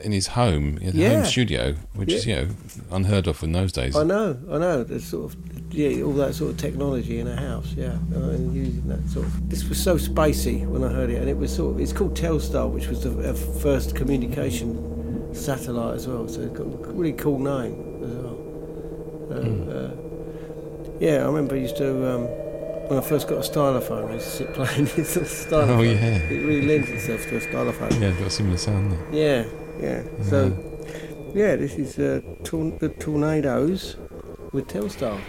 in 0.03 0.11
his 0.11 0.27
home, 0.27 0.77
in 0.79 0.95
a 0.95 0.99
Yeah. 0.99 1.09
home 1.15 1.25
studio, 1.25 1.73
which 1.95 2.13
is 2.13 2.25
you 2.27 2.35
know 2.35 2.47
unheard 2.91 3.25
of 3.27 3.41
in 3.43 3.51
those 3.51 3.71
days. 3.71 3.95
I 3.95 4.03
know, 4.03 4.37
I 4.51 4.59
know. 4.59 4.83
There's 4.83 5.03
sort 5.05 5.25
of 5.33 5.37
yeah, 5.71 6.01
all 6.03 6.13
that 6.13 6.35
sort 6.35 6.51
of 6.51 6.57
technology 6.57 7.19
in 7.19 7.27
a 7.27 7.35
house, 7.35 7.73
yeah, 7.75 7.97
and 8.13 8.53
using 8.55 8.87
that 8.87 9.09
sort 9.09 9.25
of. 9.25 9.49
This 9.49 9.67
was 9.67 9.81
so 9.81 9.97
spacey 9.97 10.65
when 10.67 10.83
I 10.83 10.89
heard 10.93 11.09
it, 11.09 11.17
and 11.19 11.27
it 11.27 11.37
was 11.37 11.53
sort 11.53 11.73
of. 11.75 11.81
It's 11.81 11.93
called 11.93 12.15
Telstar, 12.15 12.69
which 12.69 12.87
was 12.87 13.01
the 13.03 13.11
uh, 13.29 13.33
first 13.33 13.95
communication 13.95 15.33
satellite 15.33 15.95
as 15.95 16.07
well. 16.07 16.27
So 16.27 16.41
it's 16.41 16.57
got 16.57 16.67
a 16.67 16.93
really 16.93 17.13
cool 17.13 17.39
name 17.39 17.75
as 18.03 18.11
well. 18.21 18.37
Uh, 19.31 19.41
Hmm. 19.41 19.69
uh, 19.69 19.89
yeah, 20.99 21.23
I 21.23 21.25
remember 21.25 21.55
I 21.55 21.59
used 21.59 21.77
to. 21.77 21.89
Um, 22.15 22.27
when 22.87 22.99
I 22.99 23.01
first 23.01 23.27
got 23.27 23.37
a 23.37 23.49
stylophone, 23.49 24.09
I 24.09 24.13
used 24.13 24.25
to 24.25 24.31
sit 24.31 24.53
playing 24.53 24.85
this 24.95 25.13
sort 25.13 25.25
of 25.25 25.31
stylophone. 25.31 25.77
Oh, 25.77 25.81
yeah. 25.81 26.17
It 26.29 26.45
really 26.45 26.67
lends 26.67 26.89
itself 26.89 27.23
to 27.29 27.37
a 27.37 27.41
stylophone. 27.41 28.01
Yeah, 28.01 28.07
it's 28.09 28.17
got 28.17 28.27
a 28.27 28.29
similar 28.29 28.57
sound. 28.57 28.91
There. 28.91 29.07
Yeah, 29.11 29.45
yeah. 29.81 30.23
So, 30.23 30.55
yeah, 31.33 31.55
this 31.55 31.75
is 31.75 31.99
uh, 31.99 32.21
tor- 32.43 32.71
the 32.79 32.89
Tornados 32.89 33.95
with 34.53 34.67
Telstar. 34.67 35.19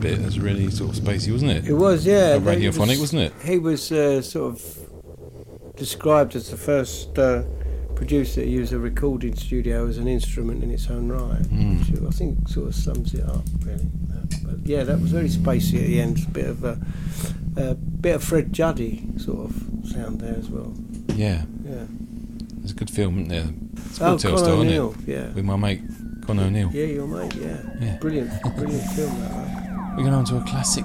Bit 0.00 0.18
was 0.20 0.38
really 0.38 0.70
sort 0.70 0.96
of 0.96 1.02
spacey, 1.02 1.32
wasn't 1.32 1.50
it? 1.52 1.66
It 1.68 1.72
was, 1.74 2.06
yeah. 2.06 2.38
Radiophonic, 2.38 2.88
was- 2.88 3.00
wasn't 3.12 3.22
it? 3.22 3.32
He 3.44 3.58
was 3.58 3.90
uh, 3.92 4.22
sort 4.22 4.54
of 4.54 5.74
described 5.76 6.34
as 6.36 6.50
the 6.50 6.56
first 6.56 7.18
uh, 7.18 7.42
producer 7.94 8.42
to 8.42 8.46
use 8.48 8.72
a 8.72 8.78
recording 8.78 9.34
studio 9.36 9.86
as 9.86 9.98
an 9.98 10.08
instrument 10.08 10.62
in 10.62 10.70
its 10.70 10.88
own 10.90 11.08
right, 11.10 11.40
which 11.50 12.00
I 12.02 12.10
think 12.10 12.48
sort 12.48 12.68
of 12.68 12.74
sums 12.74 13.14
it 13.14 13.24
up, 13.24 13.44
really. 13.64 13.86
But 14.44 14.56
yeah, 14.66 14.84
that 14.84 15.00
was 15.00 15.10
very 15.12 15.28
spacey 15.28 15.80
at 15.80 15.86
the 15.86 16.00
end. 16.00 16.18
A 16.26 16.30
bit 16.30 16.46
of 16.46 16.64
a, 16.64 16.78
a 17.56 17.74
bit 17.74 18.16
of 18.16 18.24
Fred 18.24 18.52
Juddy 18.52 19.06
sort 19.18 19.50
of 19.50 19.54
sound 19.88 20.20
there 20.20 20.36
as 20.36 20.48
well. 20.48 20.72
Yeah, 21.14 21.44
Yeah. 21.64 21.84
It's 22.62 22.70
a 22.70 22.76
good 22.76 22.90
film, 22.90 23.18
isn't 23.18 23.28
there? 23.28 23.48
It's 23.86 24.00
Oh, 24.00 24.04
called 24.16 24.20
Telstar, 24.20 24.36
Con 24.36 24.38
isn't 24.38 24.58
O'Neill, 24.68 24.94
it? 25.00 25.08
yeah. 25.08 25.28
With 25.32 25.44
my 25.44 25.56
mate 25.56 25.80
Con 26.26 26.38
O'Neill. 26.38 26.70
Yeah, 26.72 26.84
your 26.86 27.06
mate, 27.06 27.34
yeah. 27.34 27.56
Yeah. 27.80 27.96
Brilliant, 27.98 28.30
brilliant 28.56 28.82
film 28.92 29.20
that 29.20 29.30
one. 29.32 29.96
We're 29.96 30.02
going 30.04 30.14
on 30.14 30.24
to 30.26 30.36
a 30.36 30.40
classic 30.44 30.84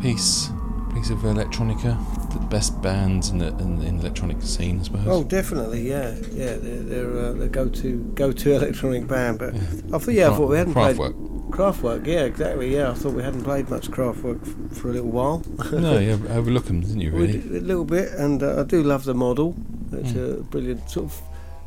piece, 0.00 0.48
piece 0.94 1.10
of 1.10 1.18
electronica, 1.20 1.96
the 2.32 2.38
best 2.46 2.80
bands 2.82 3.30
in 3.30 3.38
the 3.38 3.48
in, 3.58 3.80
in 3.82 3.96
the 3.98 4.02
electronic 4.06 4.42
scene, 4.42 4.80
I 4.80 4.82
suppose. 4.82 5.06
Oh, 5.06 5.22
definitely, 5.24 5.88
yeah, 5.88 6.14
yeah. 6.32 6.56
They're, 6.56 6.80
they're 6.82 7.18
uh, 7.18 7.32
the 7.34 7.48
go-to 7.48 7.98
go-to 8.14 8.54
electronic 8.56 9.06
band. 9.06 9.38
But 9.38 9.54
I 9.54 9.98
thought, 9.98 10.08
yeah, 10.14 10.30
I 10.30 10.36
thought 10.36 10.48
we 10.48 10.56
hadn't 10.56 10.72
played 10.72 10.96
Kraftwerk. 10.96 11.50
Kraftwerk. 11.50 12.06
Yeah, 12.06 12.24
exactly. 12.24 12.74
Yeah, 12.74 12.90
I 12.90 12.94
thought 12.94 13.12
we 13.12 13.22
hadn't 13.22 13.44
played 13.44 13.68
much 13.70 13.88
Kraftwerk 13.90 14.40
f- 14.72 14.76
for 14.78 14.88
a 14.88 14.92
little 14.92 15.10
while. 15.10 15.44
no, 15.72 15.98
you 15.98 16.12
overlook 16.30 16.64
them, 16.64 16.80
didn't 16.80 17.00
you? 17.00 17.12
Really? 17.12 17.38
a 17.38 17.60
little 17.60 17.84
bit, 17.84 18.12
and 18.14 18.42
uh, 18.42 18.60
I 18.60 18.64
do 18.64 18.82
love 18.82 19.04
the 19.04 19.14
model. 19.14 19.54
It's 19.92 20.12
Mm. 20.12 20.40
a 20.40 20.42
brilliant 20.42 20.90
sort 20.90 21.06
of 21.06 21.20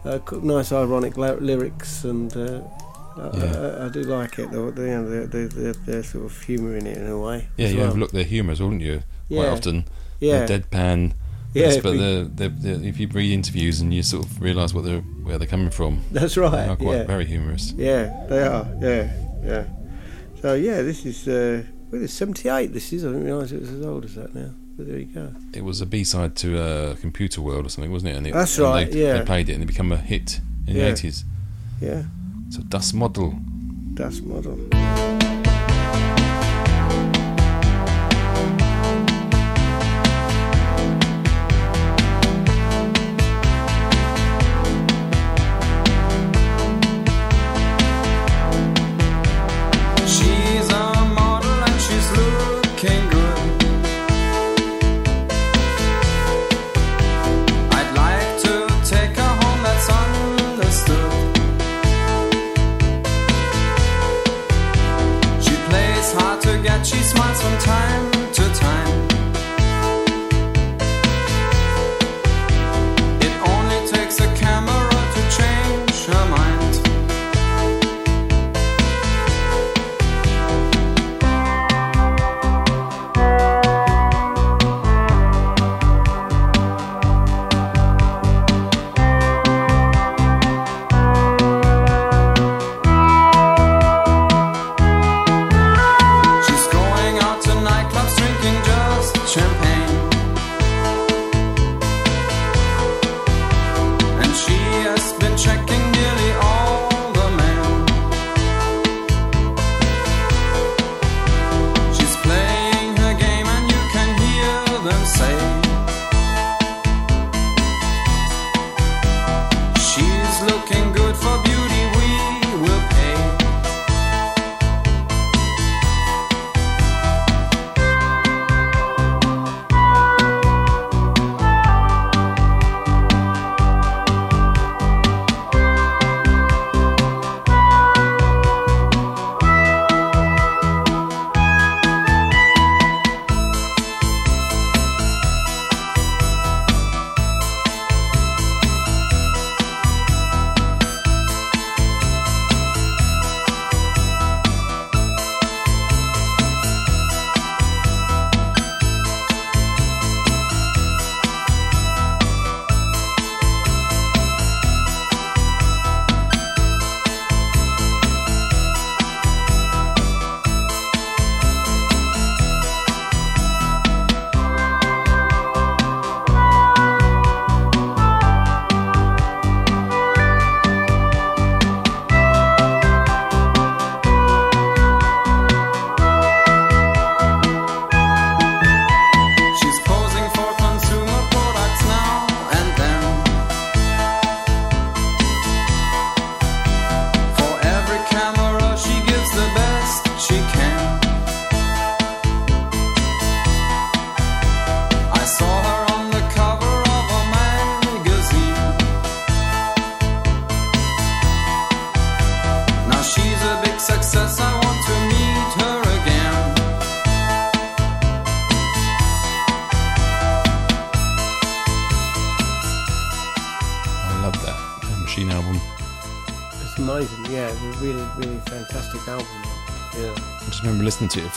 uh, 0.05 0.19
nice, 0.41 0.71
ironic 0.71 1.17
ly- 1.17 1.33
lyrics, 1.35 2.03
and 2.03 2.35
uh, 2.35 2.61
I, 3.17 3.37
Yeah. 3.37 3.77
I, 3.81 3.85
I 3.85 3.89
do 3.89 4.01
like 4.03 4.39
it. 4.39 4.51
The, 4.51 4.71
the, 4.71 4.81
you 4.81 4.87
know, 4.87 5.09
the, 5.09 5.27
the, 5.27 5.47
the, 5.47 5.91
the 5.91 6.03
sort 6.03 6.25
of 6.25 6.41
humour 6.43 6.75
in 6.77 6.87
it 6.87 6.97
in 6.97 7.07
a 7.07 7.19
way. 7.19 7.47
Yeah, 7.57 7.67
you 7.69 7.77
well. 7.79 7.87
overlook 7.87 8.11
their 8.11 8.23
humours, 8.23 8.61
wouldn't 8.61 8.81
you? 8.81 9.03
Quite 9.27 9.43
Yeah. 9.45 9.51
often, 9.51 9.85
Yeah, 10.19 10.45
they're 10.45 10.59
deadpan. 10.59 11.13
yeah. 11.53 11.65
Yes, 11.65 11.77
but 11.77 11.91
we- 11.93 11.97
the, 11.97 12.31
the, 12.33 12.49
the, 12.49 12.87
if 12.87 12.99
you 12.99 13.07
read 13.07 13.31
interviews 13.31 13.81
and 13.81 13.93
you 13.93 14.03
sort 14.03 14.25
of 14.25 14.41
realise 14.41 14.73
what 14.73 14.85
they're 14.85 15.01
where 15.01 15.37
they're 15.37 15.47
coming 15.47 15.69
from, 15.71 16.03
that's 16.11 16.35
they 16.35 16.41
right. 16.41 16.69
are 16.69 16.75
quite 16.75 16.97
yeah. 16.97 17.03
very 17.05 17.25
humorous. 17.25 17.71
Yeah, 17.73 18.25
they 18.29 18.41
are. 18.43 18.67
Yeah, 18.81 19.11
yeah. 19.43 19.65
So 20.41 20.53
yeah, 20.53 20.81
this 20.83 21.05
is 21.05 21.27
uh, 21.27 21.63
well, 21.91 22.03
it's 22.03 22.13
seventy-eight. 22.13 22.71
This 22.73 22.93
is. 22.93 23.03
I 23.03 23.09
didn't 23.09 23.25
realise 23.25 23.51
it 23.51 23.59
was 23.61 23.71
as 23.71 23.85
old 23.85 24.05
as 24.05 24.15
that 24.15 24.33
now. 24.33 24.51
But 24.79 24.87
there 24.87 24.99
you 24.99 25.07
go. 25.07 25.33
It 25.53 25.65
was 25.65 25.81
a 25.81 25.85
B 25.85 26.05
side 26.05 26.37
to 26.37 26.57
uh, 26.57 26.95
Computer 27.01 27.41
World 27.41 27.65
or 27.65 27.69
something, 27.69 27.91
wasn't 27.91 28.13
it? 28.13 28.15
And 28.15 28.25
it, 28.27 28.33
That's 28.33 28.57
and 28.57 28.65
right, 28.67 28.89
They, 28.89 29.03
yeah. 29.03 29.17
they 29.17 29.25
played 29.25 29.49
it 29.49 29.53
and 29.55 29.61
it 29.63 29.65
became 29.65 29.91
a 29.91 29.97
hit 29.97 30.39
in 30.67 30.73
Yeah. 30.77 30.83
the 30.85 30.91
eighties. 30.91 31.25
Yeah, 31.81 32.03
So 32.49 32.61
Das 32.61 32.93
Model. 32.93 33.33
Das 33.95 34.21
Model. 34.21 35.18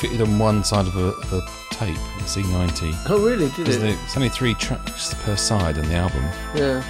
Fitted 0.03 0.21
on 0.21 0.37
one 0.37 0.65
side 0.65 0.87
of 0.89 0.97
a, 0.97 1.09
of 1.15 1.33
a 1.33 1.41
tape, 1.71 1.97
a 1.97 2.23
C90. 2.25 2.93
Oh, 3.09 3.25
really? 3.25 3.49
Did 3.51 3.69
it? 3.69 3.79
the- 3.81 3.89
It's 4.05 4.17
only 4.17 4.29
three 4.29 4.55
tracks 4.55 5.15
per 5.23 5.37
side 5.37 5.79
on 5.79 5.89
the 5.89 5.95
album. 5.95 6.25
Yeah. 6.57 6.83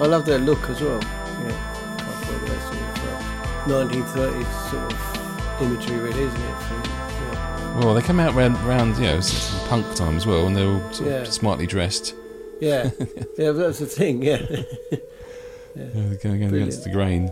I 0.00 0.06
love 0.06 0.26
their 0.26 0.38
look 0.38 0.68
as 0.68 0.82
well. 0.82 1.00
Yeah. 1.00 1.96
I 1.96 2.02
thought 2.24 2.46
that 2.46 2.62
sort 2.62 3.88
of 3.88 3.88
uh, 3.88 4.04
1930s 4.04 4.70
sort 4.70 4.92
of 4.92 5.62
imagery, 5.62 5.96
really, 5.98 6.22
isn't 6.24 6.40
it? 6.40 6.54
Yeah. 6.70 7.78
Well, 7.80 7.94
they 7.94 8.02
come 8.02 8.20
out 8.20 8.34
round, 8.34 8.58
round 8.64 8.96
you 8.96 9.04
know, 9.04 9.20
punk 9.68 9.94
time 9.94 10.16
as 10.16 10.26
well, 10.26 10.46
and 10.46 10.54
they're 10.54 10.68
all 10.68 10.92
sort 10.92 11.08
Yeah. 11.08 11.16
of 11.22 11.28
smartly 11.28 11.66
dressed. 11.66 12.14
Yeah, 12.60 12.90
yeah, 13.38 13.52
that's 13.52 13.78
the 13.78 13.86
thing. 13.86 14.22
Yeah, 14.22 14.42
Yeah, 14.90 15.86
they're 15.94 16.16
going 16.18 16.42
against 16.42 16.84
the 16.84 16.90
grain. 16.90 17.30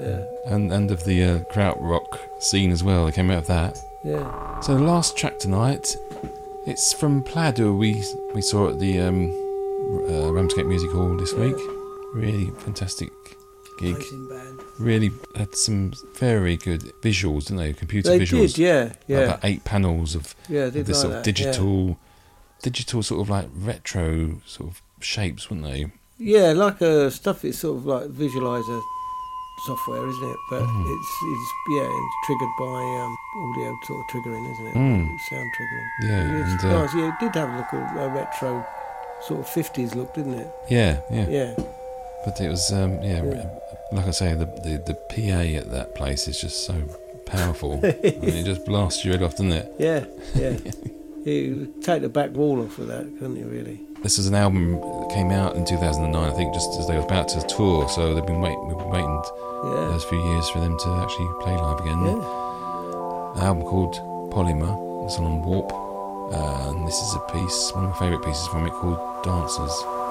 yeah, 0.00 0.24
And, 0.46 0.72
and 0.72 0.90
of 0.90 1.04
the 1.04 1.22
uh, 1.22 1.38
krautrock 1.52 2.18
scene 2.42 2.70
as 2.72 2.82
well, 2.82 3.04
they 3.04 3.12
came 3.12 3.30
out 3.30 3.38
of 3.38 3.46
that. 3.48 3.76
Yeah. 4.04 4.60
So 4.60 4.74
the 4.76 4.82
last 4.82 5.16
track 5.16 5.38
tonight, 5.38 5.96
it's 6.66 6.92
from 6.92 7.22
Plaid, 7.22 7.58
who 7.58 7.76
we 7.76 8.02
we 8.34 8.40
saw 8.42 8.68
at 8.70 8.78
the 8.78 8.98
um, 9.00 9.30
uh, 10.10 10.32
Ramsgate 10.32 10.66
Music 10.66 10.90
Hall 10.90 11.16
this 11.16 11.32
week. 11.34 11.56
Really 12.14 12.50
fantastic 12.58 13.10
gig. 13.78 13.96
Really 14.78 15.10
had 15.36 15.54
some 15.54 15.92
very 16.18 16.56
good 16.56 16.82
visuals, 17.02 17.42
didn't 17.44 17.58
they? 17.58 17.72
Computer 17.72 18.10
They 18.10 18.20
visuals. 18.20 18.54
did, 18.54 18.58
yeah, 18.58 18.92
yeah, 19.06 19.18
about 19.20 19.40
eight 19.44 19.64
panels 19.64 20.14
of 20.14 20.34
yeah. 20.48 20.68
This 20.68 20.88
like 20.88 20.96
sort 20.96 21.04
of 21.06 21.10
that, 21.10 21.16
yeah. 21.18 21.22
digital, 21.32 21.98
digital 22.62 23.02
sort 23.02 23.20
of 23.22 23.30
like 23.30 23.48
retro 23.54 24.40
sort 24.46 24.70
of 24.70 24.82
shapes, 25.00 25.50
weren't 25.50 25.64
they? 25.64 25.86
Yeah, 26.18 26.52
like 26.52 26.80
uh, 26.82 27.10
stuff. 27.10 27.44
It's 27.44 27.58
sort 27.58 27.78
of 27.78 27.86
like 27.86 28.06
visualizer 28.08 28.80
software, 29.66 30.06
isn't 30.08 30.30
it? 30.30 30.36
But 30.50 30.62
Mm. 30.62 30.94
it's 30.94 31.12
it's 31.32 31.52
yeah, 31.76 31.88
it's 31.88 32.16
triggered 32.26 32.54
by 32.58 32.82
um, 33.04 33.16
audio 33.36 33.76
sort 33.84 34.00
of 34.00 34.06
triggering, 34.08 34.50
isn't 34.52 34.66
it? 34.66 34.74
Mm. 34.74 35.20
Sound 35.20 35.50
triggering. 35.54 35.88
Yeah, 36.02 36.40
it's 36.54 36.62
and, 36.64 36.72
uh. 36.72 36.88
Yeah, 36.94 37.08
it 37.08 37.14
did 37.20 37.34
have 37.34 37.50
a 37.50 37.56
look 37.56 37.72
of 37.72 37.96
a 37.96 38.08
retro 38.10 38.66
sort 39.22 39.40
of 39.40 39.48
fifties 39.48 39.94
look, 39.94 40.14
didn't 40.14 40.34
it? 40.34 40.52
Yeah, 40.68 41.00
yeah. 41.10 41.26
Yeah, 41.28 41.54
But 42.24 42.40
it 42.40 42.48
was, 42.48 42.72
um, 42.72 43.02
yeah, 43.02 43.22
Yeah. 43.24 43.48
like 43.92 44.06
I 44.06 44.10
say, 44.10 44.34
the, 44.34 44.46
the 44.46 44.82
the 44.86 44.94
PA 44.94 45.58
at 45.58 45.70
that 45.70 45.94
place 45.94 46.28
is 46.28 46.40
just 46.40 46.64
so 46.66 46.74
powerful. 47.26 47.74
I 47.84 47.86
mean, 48.02 48.36
it 48.36 48.44
just 48.44 48.64
blasts 48.66 49.04
your 49.04 49.14
head 49.14 49.22
off, 49.22 49.32
doesn't 49.32 49.52
it? 49.52 49.72
yeah, 49.78 50.04
yeah. 50.34 50.56
you 51.24 51.72
take 51.82 52.02
the 52.02 52.08
back 52.08 52.30
wall 52.32 52.60
off 52.64 52.78
of 52.78 52.88
that, 52.88 53.04
couldn't 53.18 53.36
you? 53.36 53.46
Really? 53.46 53.80
This 54.02 54.18
is 54.18 54.26
an 54.26 54.34
album 54.34 54.72
that 54.80 55.10
came 55.14 55.30
out 55.30 55.54
in 55.54 55.64
2009, 55.64 56.12
I 56.16 56.34
think, 56.34 56.52
just 56.52 56.76
as 56.80 56.88
they 56.88 56.96
were 56.96 57.04
about 57.04 57.28
to 57.28 57.40
tour. 57.46 57.88
So 57.88 58.14
they've 58.14 58.26
been 58.26 58.40
waiting, 58.40 58.66
we've 58.66 58.76
been 58.76 58.90
waiting 58.90 59.22
Yeah, 59.64 59.86
those 59.92 60.02
few 60.04 60.20
years 60.32 60.48
for 60.50 60.58
them 60.58 60.76
to 60.76 60.88
actually 61.04 61.28
play 61.40 61.54
live 61.56 61.78
again. 61.78 62.04
yeah. 62.04 62.48
An 63.34 63.40
album 63.40 63.64
called 63.64 63.94
Polymer. 64.30 65.04
It's 65.06 65.18
on 65.18 65.42
Warp, 65.42 65.72
uh, 65.72 66.68
and 66.68 66.86
this 66.86 67.00
is 67.00 67.14
a 67.14 67.20
piece, 67.32 67.72
one 67.74 67.84
of 67.84 67.90
my 67.90 67.98
favourite 67.98 68.24
pieces 68.24 68.46
from 68.48 68.66
it, 68.66 68.72
called 68.72 69.24
Dancers. 69.24 70.01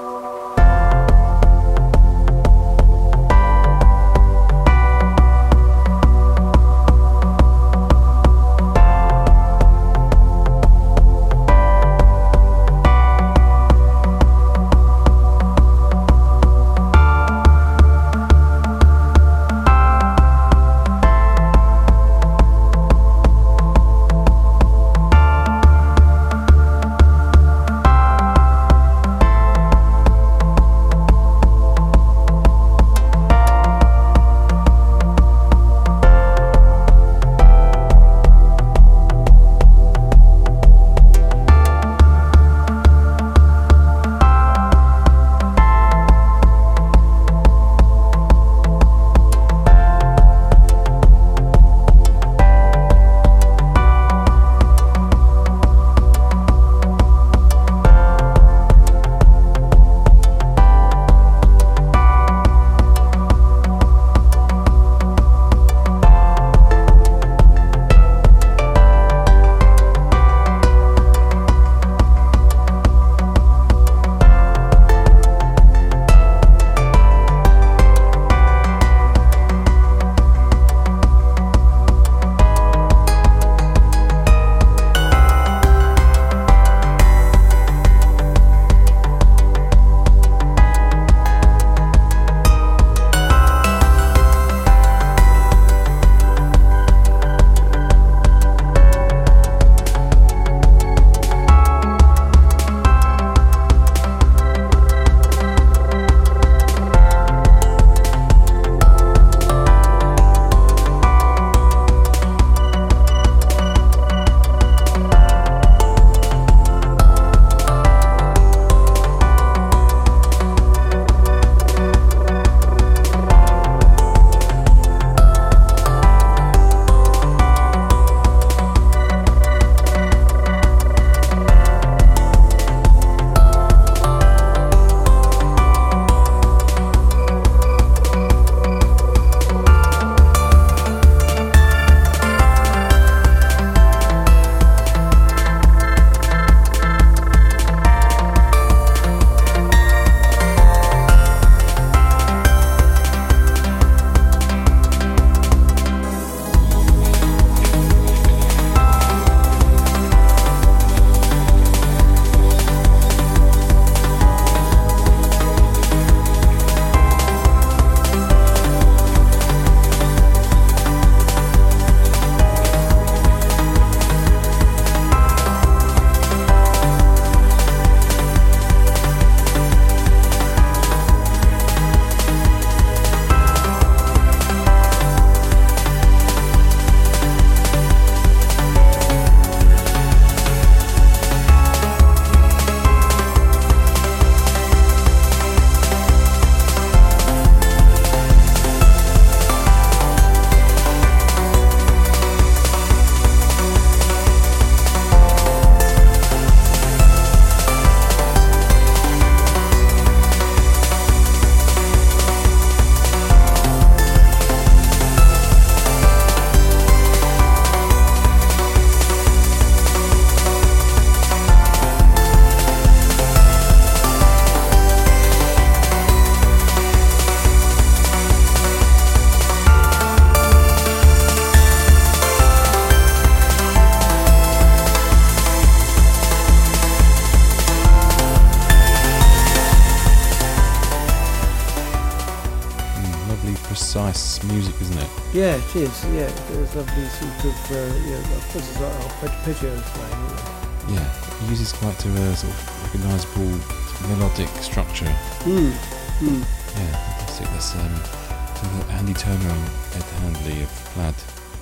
Yeah, 245.74 245.82
it. 245.82 246.04
Yeah, 246.12 246.30
there's 246.50 246.74
lovely 246.76 247.06
sort 247.06 247.44
of, 247.44 247.70
uh, 247.70 247.76
know, 248.10 248.36
of 248.36 248.48
course 248.52 248.68
it's 248.70 248.80
like 248.80 248.92
arpeggios 249.32 249.82
playing. 249.94 250.24
isn't 250.26 250.38
it? 250.38 251.00
Yeah, 251.00 251.38
he 251.40 251.48
uses 251.50 251.72
quite 251.72 252.04
a 252.04 252.08
uh, 252.10 252.34
sort 252.34 252.52
of 252.52 252.84
recognisable 252.84 254.08
melodic 254.08 254.48
structure. 254.62 255.06
Mm. 255.44 255.72
Mm. 256.20 256.40
Yeah, 256.40 256.92
fantastic. 256.96 257.46
That's 257.48 257.74
um, 257.74 258.90
Andy 258.90 259.14
Turner 259.14 259.48
and 259.48 259.70
Ed 259.94 260.02
Handley 260.20 260.62
of 260.62 260.68
Plaid. 260.94 261.14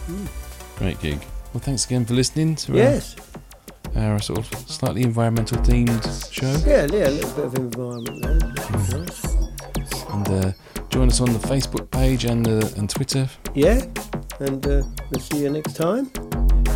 Mm. 0.08 0.28
Great 0.78 1.00
gig. 1.00 1.18
Well, 1.52 1.60
thanks 1.60 1.84
again 1.86 2.04
for 2.04 2.14
listening 2.14 2.56
to 2.56 2.72
Yes. 2.74 3.16
our, 3.96 4.12
our 4.12 4.18
sort 4.20 4.38
of 4.38 4.46
slightly 4.68 5.02
environmental 5.02 5.58
themed 5.58 6.32
show. 6.32 6.46
Yeah, 6.66 6.86
yeah, 6.90 7.08
a 7.08 7.10
little 7.10 7.30
bit 7.32 7.44
of 7.44 7.54
environment 7.56 8.22
there. 8.22 8.38
That's 8.38 8.92
nice. 8.92 10.04
And 10.10 10.28
uh, 10.28 10.52
join 10.90 11.08
us 11.08 11.20
on 11.20 11.32
the 11.32 11.38
Facebook 11.38 11.90
page 11.90 12.24
and 12.24 12.46
uh, 12.48 12.68
and 12.76 12.88
Twitter. 12.90 13.28
Yeah, 13.54 13.84
and 14.40 14.66
uh, 14.66 14.82
we'll 15.10 15.20
see 15.20 15.42
you 15.42 15.50
next 15.50 15.76
time. 15.76 16.10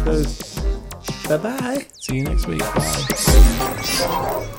So, 0.05 0.23
bye 1.29 1.37
bye. 1.39 1.87
See 1.95 2.17
you 2.17 2.25
next 2.25 2.47
week. 2.47 2.61
Bye. 2.61 4.51